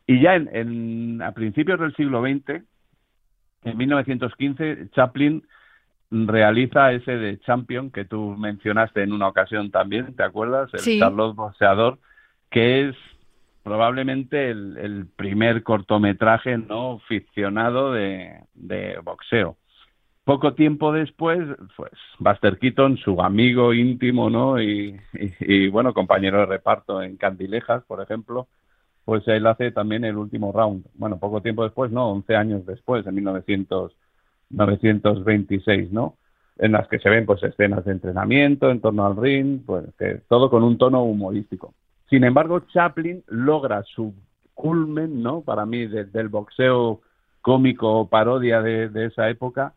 Y 0.05 0.21
ya 0.21 0.35
en, 0.35 0.49
en- 0.53 1.21
a 1.21 1.31
principios 1.33 1.79
del 1.79 1.95
siglo 1.95 2.21
XX, 2.21 2.61
en 3.63 3.77
1915, 3.77 4.89
Chaplin 4.91 5.43
realiza 6.09 6.91
ese 6.93 7.17
de 7.17 7.39
Champion 7.39 7.91
que 7.91 8.05
tú 8.05 8.35
mencionaste 8.37 9.03
en 9.03 9.11
una 9.11 9.27
ocasión 9.27 9.71
también, 9.71 10.15
¿te 10.15 10.23
acuerdas? 10.23 10.69
El 10.73 10.79
Sí. 10.79 10.99
Charlotte 10.99 11.35
Boxeador, 11.35 11.99
que 12.49 12.87
es 12.89 12.95
probablemente 13.63 14.49
el, 14.49 14.77
el 14.77 15.07
primer 15.15 15.63
cortometraje 15.63 16.57
no 16.57 16.99
ficcionado 17.07 17.91
de, 17.91 18.39
de 18.53 18.97
boxeo. 19.03 19.57
Poco 20.27 20.55
tiempo 20.55 20.91
después, 20.91 21.39
pues 21.77 21.93
Buster 22.19 22.59
Keaton, 22.59 22.97
su 22.97 23.21
amigo 23.21 23.73
íntimo, 23.73 24.29
¿no? 24.29 24.61
Y, 24.61 24.99
bueno, 25.71 25.93
compañero 25.93 26.39
de 26.39 26.45
reparto 26.47 27.01
en 27.01 27.15
Candilejas, 27.15 27.85
por 27.85 28.01
ejemplo, 28.01 28.49
pues 29.05 29.25
él 29.29 29.47
hace 29.47 29.71
también 29.71 30.03
el 30.03 30.17
último 30.17 30.51
round. 30.51 30.85
Bueno, 30.95 31.17
poco 31.17 31.41
tiempo 31.41 31.63
después, 31.63 31.93
no, 31.93 32.11
11 32.11 32.35
años 32.35 32.65
después, 32.65 33.07
en 33.07 33.15
1900, 33.15 33.95
926, 34.49 35.93
¿no? 35.93 36.17
En 36.57 36.73
las 36.73 36.89
que 36.89 36.99
se 36.99 37.09
ven 37.09 37.25
pues 37.25 37.41
escenas 37.43 37.85
de 37.85 37.93
entrenamiento 37.93 38.69
en 38.69 38.81
torno 38.81 39.05
al 39.05 39.15
ring, 39.15 39.61
pues 39.65 39.85
todo 40.27 40.49
con 40.49 40.61
un 40.61 40.77
tono 40.77 41.03
humorístico. 41.03 41.73
Sin 42.09 42.25
embargo, 42.25 42.59
Chaplin 42.73 43.23
logra 43.27 43.81
su 43.83 44.13
culmen, 44.53 45.23
¿no? 45.23 45.39
Para 45.39 45.65
mí, 45.65 45.87
de- 45.87 46.03
del 46.03 46.27
boxeo 46.27 46.99
cómico 47.41 47.93
o 48.01 48.09
parodia 48.09 48.61
de 48.61 49.05
esa 49.05 49.29
época, 49.29 49.73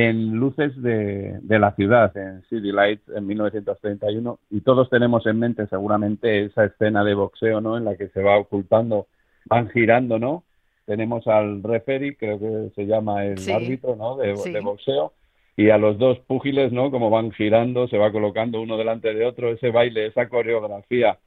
en 0.00 0.36
Luces 0.36 0.80
de, 0.80 1.38
de 1.42 1.58
la 1.58 1.72
Ciudad, 1.74 2.16
en 2.16 2.42
City 2.44 2.70
Lights, 2.70 3.02
en 3.14 3.26
1931, 3.26 4.38
y 4.50 4.60
todos 4.60 4.88
tenemos 4.90 5.26
en 5.26 5.38
mente 5.40 5.66
seguramente 5.66 6.44
esa 6.44 6.66
escena 6.66 7.02
de 7.02 7.14
boxeo, 7.14 7.60
¿no? 7.60 7.76
En 7.76 7.84
la 7.84 7.96
que 7.96 8.08
se 8.08 8.22
va 8.22 8.36
ocultando, 8.38 9.08
van 9.46 9.68
girando, 9.70 10.18
¿no? 10.18 10.44
Tenemos 10.86 11.26
al 11.26 11.62
referee, 11.62 12.16
creo 12.16 12.38
que 12.38 12.70
se 12.76 12.86
llama 12.86 13.24
el 13.24 13.38
Sí. 13.38 13.52
árbitro, 13.52 13.96
¿no? 13.96 14.16
De, 14.16 14.36
Sí. 14.36 14.52
de 14.52 14.60
boxeo, 14.60 15.12
y 15.56 15.70
a 15.70 15.78
los 15.78 15.98
dos 15.98 16.20
púgiles, 16.20 16.70
¿no? 16.72 16.92
Como 16.92 17.10
van 17.10 17.32
girando, 17.32 17.88
se 17.88 17.98
va 17.98 18.12
colocando 18.12 18.60
uno 18.62 18.76
delante 18.76 19.12
de 19.12 19.26
otro, 19.26 19.50
ese 19.50 19.70
baile, 19.70 20.06
esa 20.06 20.28
coreografía, 20.28 21.18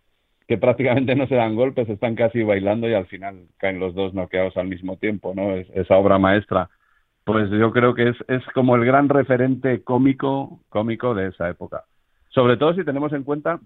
que 0.47 0.57
prácticamente 0.57 1.15
no 1.15 1.27
se 1.27 1.35
dan 1.35 1.55
golpes, 1.55 1.89
están 1.89 2.15
casi 2.15 2.41
bailando 2.43 2.87
y 2.87 2.93
al 2.93 3.07
final 3.07 3.47
caen 3.57 3.79
los 3.79 3.93
dos 3.95 4.13
noqueados 4.13 4.55
al 4.55 4.67
mismo 4.67 4.95
tiempo, 4.97 5.33
¿no? 5.35 5.51
Es, 5.55 5.67
esa 5.73 5.97
obra 5.97 6.17
maestra 6.17 6.69
pues 7.23 7.49
yo 7.49 7.71
creo 7.71 7.93
que 7.93 8.09
es, 8.09 8.17
es 8.27 8.43
como 8.53 8.75
el 8.75 8.85
gran 8.85 9.09
referente 9.09 9.83
cómico, 9.83 10.59
cómico 10.69 11.13
de 11.13 11.27
esa 11.27 11.49
época. 11.49 11.85
Sobre 12.29 12.57
todo 12.57 12.73
si 12.73 12.83
tenemos 12.83 13.13
en 13.13 13.23
cuenta 13.23 13.59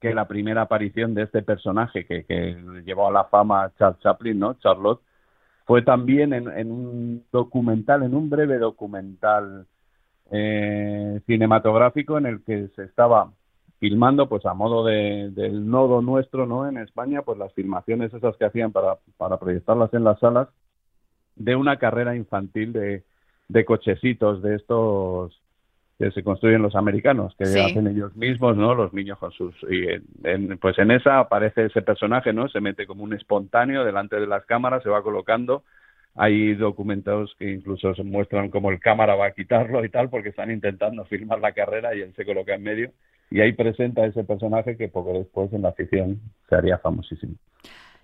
que 0.00 0.14
la 0.14 0.26
primera 0.28 0.62
aparición 0.62 1.14
de 1.14 1.24
este 1.24 1.42
personaje 1.42 2.06
que, 2.06 2.24
que 2.24 2.56
llevó 2.84 3.08
a 3.08 3.12
la 3.12 3.24
fama 3.24 3.72
Charles 3.78 4.00
Chaplin, 4.00 4.38
¿no? 4.38 4.54
Charlotte, 4.54 5.00
fue 5.66 5.82
también 5.82 6.32
en, 6.32 6.48
en 6.48 6.70
un 6.70 7.24
documental, 7.30 8.02
en 8.02 8.14
un 8.14 8.30
breve 8.30 8.58
documental 8.58 9.66
eh, 10.30 11.20
cinematográfico 11.26 12.16
en 12.16 12.26
el 12.26 12.42
que 12.42 12.68
se 12.74 12.84
estaba 12.84 13.32
filmando, 13.78 14.28
pues 14.28 14.44
a 14.46 14.54
modo 14.54 14.84
de, 14.84 15.30
del 15.30 15.68
nodo 15.68 16.00
nuestro, 16.00 16.46
¿no? 16.46 16.68
En 16.68 16.78
España, 16.78 17.22
pues 17.22 17.38
las 17.38 17.52
filmaciones 17.52 18.12
esas 18.12 18.36
que 18.36 18.46
hacían 18.46 18.72
para, 18.72 18.96
para 19.16 19.38
proyectarlas 19.38 19.92
en 19.94 20.04
las 20.04 20.18
salas 20.20 20.48
de 21.38 21.56
una 21.56 21.76
carrera 21.78 22.14
infantil 22.16 22.72
de, 22.72 23.02
de 23.48 23.64
cochecitos 23.64 24.42
de 24.42 24.56
estos 24.56 25.40
que 25.98 26.12
se 26.12 26.22
construyen 26.22 26.62
los 26.62 26.76
americanos, 26.76 27.34
que 27.36 27.46
Sí. 27.46 27.58
hacen 27.58 27.88
ellos 27.88 28.14
mismos, 28.14 28.56
¿no? 28.56 28.72
Los 28.74 28.92
niños 28.92 29.18
con 29.18 29.32
sus... 29.32 29.52
Y 29.68 29.88
en- 29.88 30.04
en- 30.22 30.58
pues 30.58 30.78
en 30.78 30.92
esa 30.92 31.18
aparece 31.18 31.64
ese 31.66 31.82
personaje, 31.82 32.32
¿no? 32.32 32.48
Se 32.48 32.60
mete 32.60 32.86
como 32.86 33.02
un 33.02 33.14
espontáneo 33.14 33.84
delante 33.84 34.14
de 34.20 34.26
las 34.28 34.44
cámaras, 34.46 34.82
se 34.84 34.90
va 34.90 35.02
colocando. 35.02 35.64
Hay 36.14 36.54
documentos 36.54 37.34
que 37.38 37.50
incluso 37.50 37.94
se 37.96 38.04
muestran 38.04 38.48
cómo 38.50 38.70
el 38.70 38.78
cámara 38.78 39.16
va 39.16 39.26
a 39.26 39.32
quitarlo 39.32 39.84
y 39.84 39.88
tal, 39.88 40.08
porque 40.08 40.28
están 40.28 40.50
intentando 40.52 41.04
filmar 41.04 41.40
la 41.40 41.52
carrera 41.52 41.94
y 41.96 42.00
él 42.02 42.12
se 42.14 42.24
coloca 42.24 42.54
en 42.54 42.62
medio. 42.62 42.92
Y 43.30 43.40
ahí 43.40 43.52
presenta 43.52 44.06
ese 44.06 44.22
personaje 44.24 44.76
que 44.76 44.88
poco 44.88 45.12
después 45.14 45.52
en 45.52 45.62
la 45.62 45.72
ficción 45.72 46.20
se 46.48 46.54
haría 46.54 46.78
famosísimo. 46.78 47.34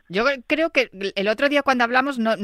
Yo 0.08 0.24
creo 0.46 0.70
que 0.70 0.90
el 1.14 1.28
otro 1.28 1.48
día 1.48 1.62
cuando 1.62 1.84
hablamos, 1.84 2.18
no, 2.18 2.34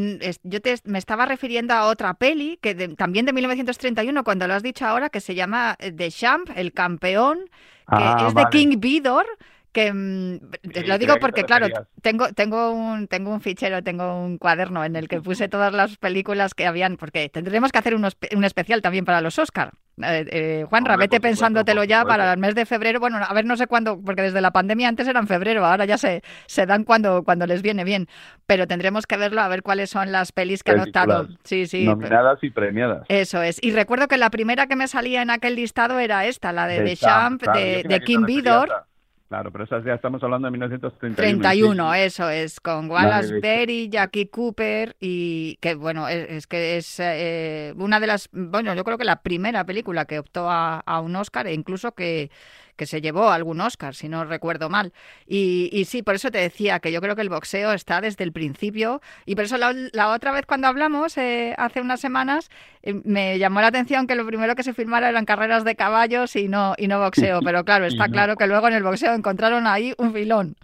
yo 0.42 0.60
te, 0.62 0.76
me 0.84 0.98
estaba 0.98 1.26
refiriendo 1.26 1.74
a 1.74 1.86
otra 1.86 2.14
peli, 2.14 2.58
que 2.62 2.74
de- 2.74 2.88
también 2.96 3.26
de 3.26 3.32
1931, 3.32 4.24
cuando 4.24 4.46
lo 4.48 4.54
has 4.54 4.62
dicho 4.62 4.86
ahora, 4.86 5.10
que 5.10 5.20
se 5.20 5.34
llama 5.34 5.76
eh, 5.78 5.92
The 5.92 6.10
Champ, 6.10 6.48
el 6.56 6.72
campeón, 6.72 7.38
que 7.48 7.84
Ah, 7.86 8.24
es 8.28 8.34
de. 8.34 8.46
King 8.50 8.78
Vidor, 8.78 9.26
que 9.72 9.92
mm, 9.92 10.38
Sí, 10.74 10.84
lo 10.84 10.98
digo 10.98 11.18
porque, 11.20 11.44
claro, 11.44 11.66
tengo, 12.02 12.32
tengo, 12.32 12.72
un, 12.72 13.06
tengo 13.08 13.30
un 13.32 13.40
fichero, 13.40 13.82
tengo 13.82 14.20
un 14.24 14.38
cuaderno 14.38 14.84
en 14.84 14.96
el 14.96 15.06
que 15.06 15.20
puse 15.20 15.48
todas 15.48 15.72
las 15.72 15.96
películas 15.96 16.54
que 16.54 16.66
habían, 16.66 16.96
porque 16.96 17.28
tendremos 17.28 17.72
que 17.72 17.78
hacer 17.78 17.94
unos, 17.94 18.16
un 18.34 18.44
especial 18.44 18.80
también 18.82 19.04
para 19.04 19.20
los 19.20 19.38
Oscar. 19.38 19.72
Eh, 20.04 20.26
eh, 20.30 20.66
Juanra, 20.68 20.94
Hombre, 20.94 21.04
vete 21.04 21.16
por 21.16 21.28
supuesto, 21.28 21.28
pensándotelo 21.28 21.84
ya 21.84 22.04
para 22.04 22.32
el 22.32 22.38
mes 22.38 22.54
de 22.54 22.66
febrero. 22.66 23.00
Bueno, 23.00 23.18
a 23.18 23.32
ver, 23.34 23.44
no 23.44 23.56
sé 23.56 23.66
cuándo, 23.66 24.00
porque 24.00 24.22
desde 24.22 24.40
la 24.40 24.50
pandemia 24.50 24.88
antes 24.88 25.06
era 25.08 25.20
en 25.20 25.26
febrero, 25.26 25.64
ahora 25.64 25.84
ya 25.84 25.98
se, 25.98 26.22
se 26.46 26.66
dan 26.66 26.84
cuando, 26.84 27.22
cuando 27.22 27.46
les 27.46 27.62
viene 27.62 27.84
bien. 27.84 28.08
Pero 28.46 28.66
tendremos 28.66 29.06
que 29.06 29.16
verlo 29.16 29.40
a 29.40 29.48
ver 29.48 29.62
cuáles 29.62 29.90
son 29.90 30.12
las 30.12 30.32
pelis 30.32 30.62
que 30.62 30.72
han 30.72 30.80
optado. 30.80 31.28
Sí, 31.44 31.66
sí. 31.66 31.84
Nominadas 31.84 32.42
y 32.42 32.50
premiadas. 32.50 33.04
Eso 33.08 33.42
es. 33.42 33.58
Y 33.62 33.72
recuerdo 33.72 34.08
que 34.08 34.16
la 34.16 34.30
primera 34.30 34.66
que 34.66 34.76
me 34.76 34.88
salía 34.88 35.22
en 35.22 35.30
aquel 35.30 35.56
listado 35.56 35.98
era 35.98 36.26
esta, 36.26 36.52
la 36.52 36.66
de 36.66 36.80
De 36.80 36.90
The 36.90 36.96
Champ, 36.96 37.42
de, 37.42 37.84
de 37.84 38.00
Kim 38.00 38.24
Vidor. 38.24 38.86
Claro, 39.30 39.52
pero 39.52 39.62
esas 39.62 39.84
ya 39.84 39.94
estamos 39.94 40.20
hablando 40.24 40.46
de 40.48 40.50
1931. 40.50 41.14
31, 41.14 41.92
sí. 41.92 42.00
eso 42.00 42.28
es, 42.30 42.58
con 42.58 42.88
La 42.88 42.94
Wallace 42.94 43.38
Berry, 43.38 43.88
Jackie 43.88 44.26
Cooper 44.26 44.96
y 44.98 45.56
que 45.60 45.76
bueno, 45.76 46.08
es, 46.08 46.28
es 46.30 46.46
que 46.48 46.76
es 46.76 46.98
eh, 46.98 47.72
una 47.76 48.00
de 48.00 48.08
las, 48.08 48.28
bueno, 48.32 48.74
yo 48.74 48.82
creo 48.82 48.98
que 48.98 49.04
la 49.04 49.22
primera 49.22 49.64
película 49.64 50.04
que 50.06 50.18
optó 50.18 50.50
a, 50.50 50.80
a 50.80 51.00
un 51.00 51.14
Oscar 51.14 51.46
e 51.46 51.54
incluso 51.54 51.92
que, 51.92 52.32
que 52.80 52.86
se 52.86 53.02
llevó 53.02 53.28
algún 53.28 53.60
Oscar, 53.60 53.94
si 53.94 54.08
no 54.08 54.24
recuerdo 54.24 54.70
mal. 54.70 54.94
Y, 55.26 55.68
y 55.70 55.84
sí, 55.84 56.02
por 56.02 56.14
eso 56.14 56.30
te 56.30 56.38
decía 56.38 56.80
que 56.80 56.90
yo 56.90 57.02
creo 57.02 57.14
que 57.14 57.20
el 57.20 57.28
boxeo 57.28 57.74
está 57.74 58.00
desde 58.00 58.24
el 58.24 58.32
principio 58.32 59.02
y 59.26 59.34
por 59.34 59.44
eso 59.44 59.58
la, 59.58 59.74
la 59.92 60.08
otra 60.14 60.32
vez 60.32 60.46
cuando 60.46 60.66
hablamos, 60.66 61.18
eh, 61.18 61.54
hace 61.58 61.82
unas 61.82 62.00
semanas, 62.00 62.48
eh, 62.82 62.94
me 63.04 63.38
llamó 63.38 63.60
la 63.60 63.66
atención 63.66 64.06
que 64.06 64.14
lo 64.14 64.24
primero 64.24 64.54
que 64.54 64.62
se 64.62 64.72
filmara 64.72 65.10
eran 65.10 65.26
carreras 65.26 65.62
de 65.62 65.76
caballos 65.76 66.36
y 66.36 66.48
no, 66.48 66.72
y 66.78 66.88
no 66.88 66.98
boxeo, 67.00 67.40
pero 67.44 67.64
claro, 67.64 67.84
está 67.84 68.06
no. 68.06 68.14
claro 68.14 68.36
que 68.36 68.46
luego 68.46 68.68
en 68.68 68.72
el 68.72 68.82
boxeo 68.82 69.12
encontraron 69.12 69.66
ahí 69.66 69.92
un 69.98 70.14
filón. 70.14 70.56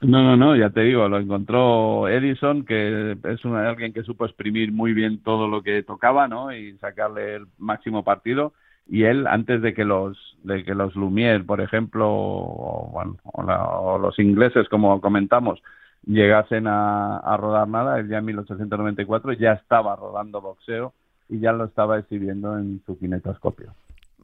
No, 0.00 0.22
no, 0.22 0.36
no, 0.36 0.54
ya 0.54 0.70
te 0.70 0.82
digo, 0.82 1.08
lo 1.08 1.18
encontró 1.18 2.06
Edison, 2.06 2.64
que 2.64 3.16
es 3.24 3.44
una, 3.44 3.68
alguien 3.68 3.92
que 3.92 4.04
supo 4.04 4.26
exprimir 4.26 4.70
muy 4.70 4.92
bien 4.92 5.24
todo 5.24 5.48
lo 5.48 5.64
que 5.64 5.82
tocaba, 5.82 6.28
¿no? 6.28 6.52
Y 6.52 6.78
sacarle 6.78 7.34
el 7.34 7.46
máximo 7.58 8.04
partido. 8.04 8.52
Y 8.88 9.04
él, 9.04 9.26
antes 9.26 9.60
de 9.60 9.74
que 9.74 9.84
los, 9.84 10.16
de 10.44 10.64
que 10.64 10.74
los 10.74 10.94
Lumière, 10.96 11.44
por 11.44 11.60
ejemplo, 11.60 12.08
o, 12.10 13.04
la- 13.46 13.64
o 13.64 13.98
los 13.98 14.18
ingleses, 14.18 14.68
como 14.68 15.00
comentamos, 15.00 15.62
llegasen 16.06 16.66
a, 16.66 17.18
a 17.18 17.36
rodar 17.36 17.68
nada, 17.68 17.98
él 18.00 18.08
ya 18.08 18.18
en 18.18 18.24
1894 18.24 19.32
ya 19.34 19.52
estaba 19.52 19.94
rodando 19.96 20.40
boxeo 20.40 20.94
y 21.28 21.38
ya 21.40 21.52
lo 21.52 21.64
estaba 21.64 21.98
exhibiendo 21.98 22.56
en 22.58 22.80
su 22.86 22.98
kinetoscopio. 22.98 23.72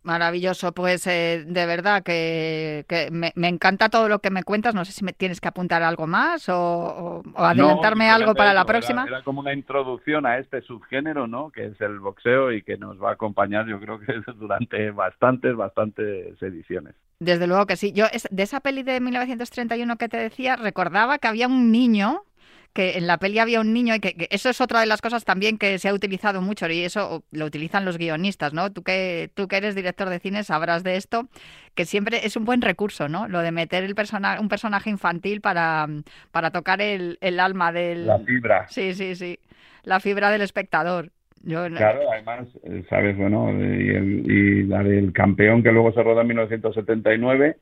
Maravilloso, 0.04 0.72
pues 0.72 1.06
eh, 1.06 1.44
de 1.46 1.64
verdad 1.66 2.02
que, 2.02 2.84
que 2.88 3.10
me, 3.10 3.32
me 3.36 3.48
encanta 3.48 3.88
todo 3.88 4.08
lo 4.10 4.18
que 4.18 4.28
me 4.30 4.44
cuentas. 4.44 4.74
No 4.74 4.84
sé 4.84 4.92
si 4.92 5.02
me 5.02 5.14
tienes 5.14 5.40
que 5.40 5.48
apuntar 5.48 5.82
algo 5.82 6.06
más 6.06 6.48
o, 6.50 6.54
o- 6.58 7.22
o 7.34 7.44
adelantarme 7.44 8.08
No, 8.08 8.14
algo 8.14 8.34
para 8.34 8.52
la 8.52 8.60
eso, 8.60 8.66
próxima. 8.66 9.04
Era, 9.08 9.22
como 9.22 9.40
una 9.40 9.54
introducción 9.54 10.26
a 10.26 10.38
este 10.38 10.60
subgénero, 10.60 11.26
¿no? 11.26 11.50
Que 11.50 11.66
es 11.66 11.80
el 11.80 12.00
boxeo 12.00 12.52
y 12.52 12.62
que 12.62 12.76
nos 12.76 13.02
va 13.02 13.10
a 13.10 13.12
acompañar, 13.14 13.66
yo 13.66 13.80
creo 13.80 13.98
que 13.98 14.12
durante 14.36 14.90
bastantes, 14.90 15.56
bastantes 15.56 16.40
ediciones. 16.42 16.94
Desde 17.18 17.46
luego 17.46 17.64
que 17.64 17.76
sí. 17.76 17.92
Yo 17.92 18.04
es- 18.12 18.28
de 18.30 18.42
esa 18.42 18.60
peli 18.60 18.82
de 18.82 19.00
1931 19.00 19.96
que 19.96 20.08
te 20.10 20.18
decía, 20.18 20.56
recordaba 20.56 21.18
que 21.18 21.28
había 21.28 21.46
un 21.48 21.72
niño 21.72 22.24
que 22.74 22.98
en 22.98 23.06
la 23.06 23.18
peli 23.18 23.38
había 23.38 23.60
un 23.60 23.72
niño 23.72 23.94
y 23.94 24.00
que, 24.00 24.14
que 24.14 24.28
eso 24.30 24.50
es 24.50 24.60
otra 24.60 24.80
de 24.80 24.86
las 24.86 25.00
cosas 25.00 25.24
también 25.24 25.58
que 25.58 25.78
se 25.78 25.88
ha 25.88 25.94
utilizado 25.94 26.42
mucho 26.42 26.68
y 26.68 26.80
eso 26.84 27.24
lo 27.30 27.46
utilizan 27.46 27.84
los 27.86 27.98
guionistas, 27.98 28.52
¿no? 28.52 28.72
Tú 28.72 28.82
que 28.82 29.30
tú 29.34 29.48
que 29.48 29.56
eres 29.56 29.74
director 29.76 30.10
de 30.10 30.18
cine 30.20 30.44
sabrás 30.44 30.82
de 30.84 30.96
esto, 30.96 31.28
que 31.74 31.84
siempre 31.86 32.26
es 32.26 32.36
un 32.36 32.44
buen 32.44 32.62
recurso, 32.62 33.08
¿no? 33.08 33.28
Lo 33.28 33.40
de 33.40 33.52
meter 33.52 33.84
el 33.84 33.94
persona, 33.94 34.38
un 34.40 34.48
personaje 34.48 34.90
infantil 34.90 35.40
para, 35.40 35.86
para 36.32 36.50
tocar 36.50 36.80
el, 36.80 37.18
el 37.20 37.40
alma 37.40 37.72
del 37.72 38.06
La 38.06 38.18
fibra. 38.18 38.66
Sí, 38.68 38.94
sí, 38.94 39.14
sí. 39.14 39.38
La 39.84 40.00
fibra 40.00 40.30
del 40.30 40.42
espectador. 40.42 41.10
Yo 41.42 41.66
Claro, 41.68 42.10
además, 42.10 42.48
eh, 42.62 42.84
sabes, 42.88 43.16
bueno, 43.18 43.50
y, 43.52 43.88
el- 43.90 44.30
y 44.30 44.62
la 44.64 44.82
del 44.82 45.12
campeón 45.12 45.62
que 45.62 45.72
luego 45.72 45.92
se 45.92 46.02
rodó 46.02 46.22
en 46.22 46.28
1979, 46.28 47.58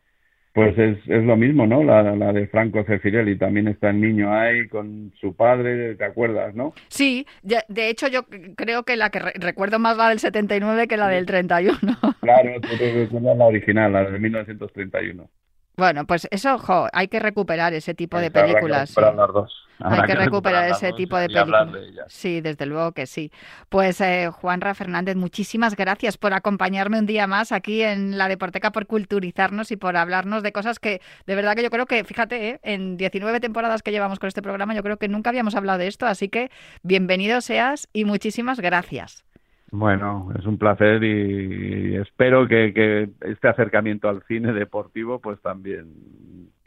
pues 0.52 0.76
es, 0.78 0.98
es 1.08 1.24
lo 1.24 1.36
mismo, 1.36 1.66
¿no? 1.66 1.82
La, 1.82 2.02
la 2.02 2.32
de 2.32 2.46
Franco 2.48 2.84
Cefirelli, 2.84 3.38
también 3.38 3.68
está 3.68 3.90
el 3.90 4.00
niño 4.00 4.32
ahí 4.34 4.68
con 4.68 5.12
su 5.20 5.34
padre, 5.34 5.94
¿te 5.96 6.04
acuerdas, 6.04 6.54
no? 6.54 6.74
Sí, 6.88 7.26
de, 7.42 7.62
hecho 7.88 8.08
yo 8.08 8.24
creo 8.56 8.82
que 8.84 8.96
la 8.96 9.10
que 9.10 9.18
re- 9.20 9.32
recuerdo 9.36 9.78
más 9.78 9.96
la 9.96 10.10
del 10.10 10.18
79 10.18 10.86
que 10.88 10.96
la 10.96 11.08
del 11.08 11.26
31. 11.26 11.78
Claro, 12.20 12.60
tú 12.60 12.68
te 12.78 12.92
recuerdas 12.92 13.36
la 13.38 13.46
original, 13.46 13.92
la 13.92 14.04
de 14.10 14.18
1931. 14.18 15.28
Bueno, 15.76 16.06
pues 16.06 16.28
eso, 16.30 16.58
jo, 16.58 16.86
hay 16.92 17.08
que 17.08 17.18
recuperar 17.18 17.72
ese 17.72 17.94
tipo 17.94 18.18
de 18.18 18.26
Habrá 18.26 18.46
que 18.46 18.52
películas. 18.52 18.90
sí. 18.90 19.00
recuperar 19.00 19.26
las 19.26 19.34
dos. 19.34 19.62
Hay 19.84 20.02
que 20.02 20.14
recuperar 20.14 20.70
ese 20.70 20.92
tipo 20.92 21.16
de 21.16 21.28
películas. 21.28 21.68
Sí, 22.06 22.40
desde 22.40 22.66
luego 22.66 22.92
que 22.92 23.06
sí. 23.06 23.32
Pues 23.68 24.00
eh, 24.00 24.30
Juanra 24.30 24.74
Fernández, 24.74 25.16
muchísimas 25.16 25.74
gracias 25.74 26.18
por 26.18 26.34
acompañarme 26.34 26.98
un 26.98 27.06
día 27.06 27.26
más 27.26 27.52
aquí 27.52 27.82
en 27.82 28.16
la 28.16 28.28
Deporteca, 28.28 28.70
por 28.70 28.86
culturizarnos 28.86 29.72
y 29.72 29.76
por 29.76 29.96
hablarnos 29.96 30.42
de 30.42 30.52
cosas 30.52 30.78
que 30.78 31.00
de 31.26 31.34
verdad 31.34 31.56
que 31.56 31.62
yo 31.62 31.70
creo 31.70 31.86
que, 31.86 32.04
fíjate, 32.04 32.50
eh, 32.50 32.60
en 32.62 32.96
19 32.96 33.40
temporadas 33.40 33.82
que 33.82 33.90
llevamos 33.90 34.18
con 34.18 34.28
este 34.28 34.42
programa, 34.42 34.74
yo 34.74 34.82
creo 34.82 34.98
que 34.98 35.08
nunca 35.08 35.30
habíamos 35.30 35.56
hablado 35.56 35.78
de 35.78 35.88
esto, 35.88 36.06
así 36.06 36.28
que 36.28 36.50
bienvenido 36.82 37.40
seas 37.40 37.88
y 37.92 38.04
muchísimas 38.04 38.60
gracias. 38.60 39.24
Bueno, 39.72 40.30
es 40.38 40.44
un 40.44 40.58
placer 40.58 41.02
y, 41.02 41.92
y 41.92 41.96
espero 41.96 42.46
que, 42.46 42.72
que 42.74 43.08
este 43.22 43.48
acercamiento 43.48 44.08
al 44.08 44.22
cine 44.24 44.52
deportivo 44.52 45.18
pues 45.18 45.40
también 45.40 45.86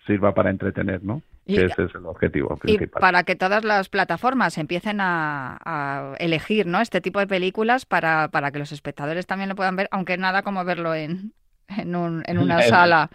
sirva 0.07 0.33
para 0.33 0.49
entretener, 0.49 1.03
¿no? 1.03 1.21
Y- 1.45 1.55
que 1.55 1.65
ese 1.65 1.83
es 1.83 1.95
el 1.95 2.05
objetivo 2.07 2.57
Y 2.57 2.57
principal. 2.67 3.01
para 3.01 3.23
que 3.23 3.35
todas 3.35 3.63
las 3.63 3.89
plataformas 3.89 4.57
empiecen 4.57 4.99
a, 5.01 5.57
a 5.63 6.15
elegir 6.17 6.65
¿no? 6.65 6.81
este 6.81 6.99
tipo 6.99 7.19
de 7.19 7.27
películas 7.27 7.85
para, 7.85 8.29
para 8.29 8.51
que 8.51 8.57
los 8.59 8.71
espectadores 8.71 9.27
también 9.27 9.49
lo 9.49 9.55
puedan 9.55 9.75
ver, 9.75 9.87
aunque 9.91 10.17
nada 10.17 10.41
como 10.41 10.65
verlo 10.65 10.95
en, 10.95 11.33
en, 11.67 11.95
un- 11.95 12.23
en 12.25 12.39
una 12.39 12.61
sala. 12.63 13.09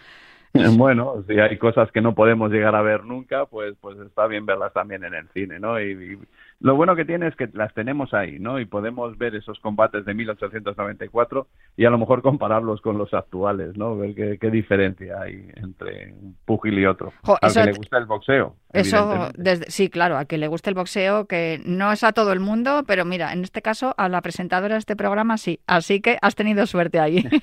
Bueno, 0.53 1.24
si 1.29 1.38
hay 1.38 1.59
cosas 1.59 1.90
que 1.92 2.00
no 2.00 2.14
podemos 2.14 2.50
llegar 2.50 2.74
a 2.74 2.83
ver 2.83 3.05
nunca, 3.05 3.46
pues 3.46 3.76
pues 3.81 3.98
está 4.00 4.26
bien 4.26 4.46
verlas 4.46 4.72
también 4.72 5.05
en 5.05 5.14
el 5.14 5.29
cine, 5.29 5.61
¿no? 5.61 5.81
Y, 5.81 5.92
y 6.14 6.18
lo 6.61 6.77
bueno 6.77 6.94
que 6.94 7.07
tiene 7.07 7.27
es 7.27 7.37
que 7.37 7.49
las 7.55 7.73
tenemos 7.73 8.12
ahí, 8.12 8.38
¿no? 8.38 8.61
Y 8.61 8.66
podemos 8.66 9.16
ver 9.16 9.35
esos 9.35 9.59
combates 9.61 10.05
de 10.05 10.12
1894 10.12 11.46
y 11.77 11.87
a 11.87 11.90
lo 11.90 11.96
mejor 11.96 12.20
compararlos 12.20 12.83
con 12.83 12.99
los 12.99 13.14
actuales, 13.14 13.79
¿no? 13.79 13.96
Ver 13.96 14.14
qué, 14.14 14.38
qué 14.38 14.51
diferencia 14.51 15.23
hay 15.23 15.49
entre 15.57 16.12
un 16.12 16.37
púgil 16.44 16.79
y 16.79 16.85
otro. 16.85 17.14
Jo, 17.23 17.38
Al 17.40 17.53
que 17.53 17.64
le 17.64 17.73
gusta 17.73 17.96
el 17.96 18.05
boxeo. 18.05 18.57
Eso, 18.75 19.31
desde, 19.37 19.70
sí, 19.70 19.88
claro, 19.88 20.18
a 20.18 20.27
quien 20.27 20.42
le 20.42 20.49
guste 20.49 20.68
el 20.68 20.77
boxeo, 20.77 21.27
que 21.27 21.62
no 21.64 21.92
es 21.92 22.05
a 22.05 22.12
todo 22.12 22.33
el 22.33 22.40
mundo, 22.40 22.85
pero 22.87 23.07
mira, 23.07 23.33
en 23.33 23.42
este 23.42 23.62
caso 23.62 23.94
a 23.96 24.11
la 24.11 24.20
presentadora 24.20 24.75
de 24.75 24.81
este 24.81 24.96
programa 24.96 25.38
sí. 25.38 25.61
Así 25.66 26.03
que 26.03 26.18
has 26.20 26.35
tenido 26.35 26.66
suerte 26.66 27.01
ahí. 27.01 27.27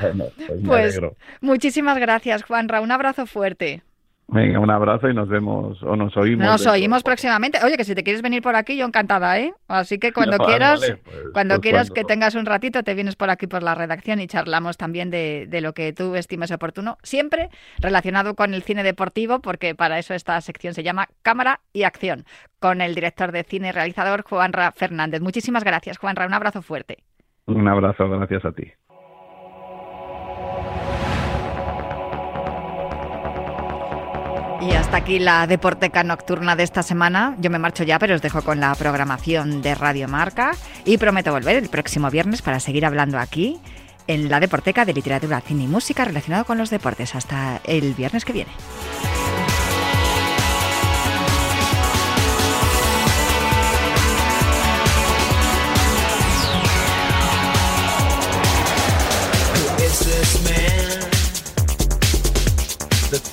Bueno, 0.00 0.24
pues 0.36 0.60
me 0.60 0.68
Pues 0.68 1.00
muchísimas 1.40 1.98
gracias, 1.98 2.42
Juanra. 2.42 2.80
Un 2.80 2.90
abrazo 2.90 3.26
fuerte. 3.26 3.82
Venga, 4.26 4.58
un 4.58 4.70
abrazo 4.70 5.08
y 5.08 5.14
nos 5.14 5.28
vemos 5.28 5.82
o 5.82 5.96
nos 5.96 6.16
oímos. 6.16 6.46
Nos 6.46 6.66
oímos 6.66 7.02
próximamente. 7.02 7.58
Oye, 7.62 7.76
que 7.76 7.84
si 7.84 7.94
te 7.94 8.02
quieres 8.02 8.22
venir 8.22 8.40
por 8.42 8.56
aquí, 8.56 8.76
yo 8.76 8.86
encantada, 8.86 9.38
¿eh? 9.38 9.52
Así 9.68 9.98
que 9.98 10.12
cuando 10.12 10.38
quieras, 10.38 10.80
vale, 10.80 10.96
pues- 10.96 11.16
cuando 11.34 11.54
pues 11.56 11.60
quieras 11.62 11.88
cuando- 11.90 11.94
que 11.94 12.04
tengas 12.04 12.34
un 12.34 12.46
ratito, 12.46 12.82
te 12.82 12.94
vienes 12.94 13.16
por 13.16 13.28
aquí 13.28 13.46
por 13.46 13.62
la 13.62 13.74
redacción 13.74 14.20
y 14.20 14.26
charlamos 14.26 14.76
también 14.78 15.10
de, 15.10 15.46
de 15.48 15.60
lo 15.60 15.74
que 15.74 15.92
tú 15.92 16.14
estimes 16.16 16.50
oportuno, 16.52 16.96
siempre 17.02 17.50
relacionado 17.78 18.34
con 18.34 18.54
el 18.54 18.62
cine 18.62 18.82
deportivo, 18.82 19.40
porque 19.40 19.74
para 19.74 19.98
eso 19.98 20.14
esta 20.14 20.40
sección 20.40 20.72
se 20.72 20.82
llama 20.82 21.08
Cámara 21.22 21.60
y 21.74 21.82
Acción, 21.82 22.24
con 22.60 22.80
el 22.80 22.94
director 22.94 23.30
de 23.30 23.44
cine 23.44 23.68
y 23.68 23.72
realizador 23.72 24.22
Juanra 24.22 24.72
Fernández. 24.72 25.20
Muchísimas 25.20 25.64
gracias, 25.64 25.98
Juanra. 25.98 26.26
Un 26.26 26.34
abrazo 26.34 26.62
fuerte. 26.62 26.98
Un 27.46 27.68
abrazo, 27.68 28.08
gracias 28.08 28.42
a 28.46 28.52
ti. 28.52 28.72
Y 34.66 34.72
hasta 34.72 34.96
aquí 34.96 35.18
la 35.18 35.46
Deporteca 35.46 36.02
Nocturna 36.04 36.56
de 36.56 36.62
esta 36.62 36.82
semana. 36.82 37.36
Yo 37.38 37.50
me 37.50 37.58
marcho 37.58 37.84
ya, 37.84 37.98
pero 37.98 38.14
os 38.14 38.22
dejo 38.22 38.40
con 38.42 38.60
la 38.60 38.74
programación 38.74 39.60
de 39.60 39.74
Radio 39.74 40.08
Marca 40.08 40.52
y 40.86 40.96
prometo 40.96 41.32
volver 41.32 41.56
el 41.56 41.68
próximo 41.68 42.10
viernes 42.10 42.40
para 42.40 42.60
seguir 42.60 42.86
hablando 42.86 43.18
aquí 43.18 43.60
en 44.06 44.30
la 44.30 44.40
Deporteca 44.40 44.86
de 44.86 44.94
Literatura, 44.94 45.42
Cine 45.42 45.64
y 45.64 45.66
Música 45.66 46.04
relacionado 46.04 46.46
con 46.46 46.56
los 46.56 46.70
deportes. 46.70 47.14
Hasta 47.14 47.60
el 47.64 47.92
viernes 47.92 48.24
que 48.24 48.32
viene. 48.32 48.52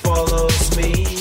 follows 0.02 0.76
me 0.76 1.11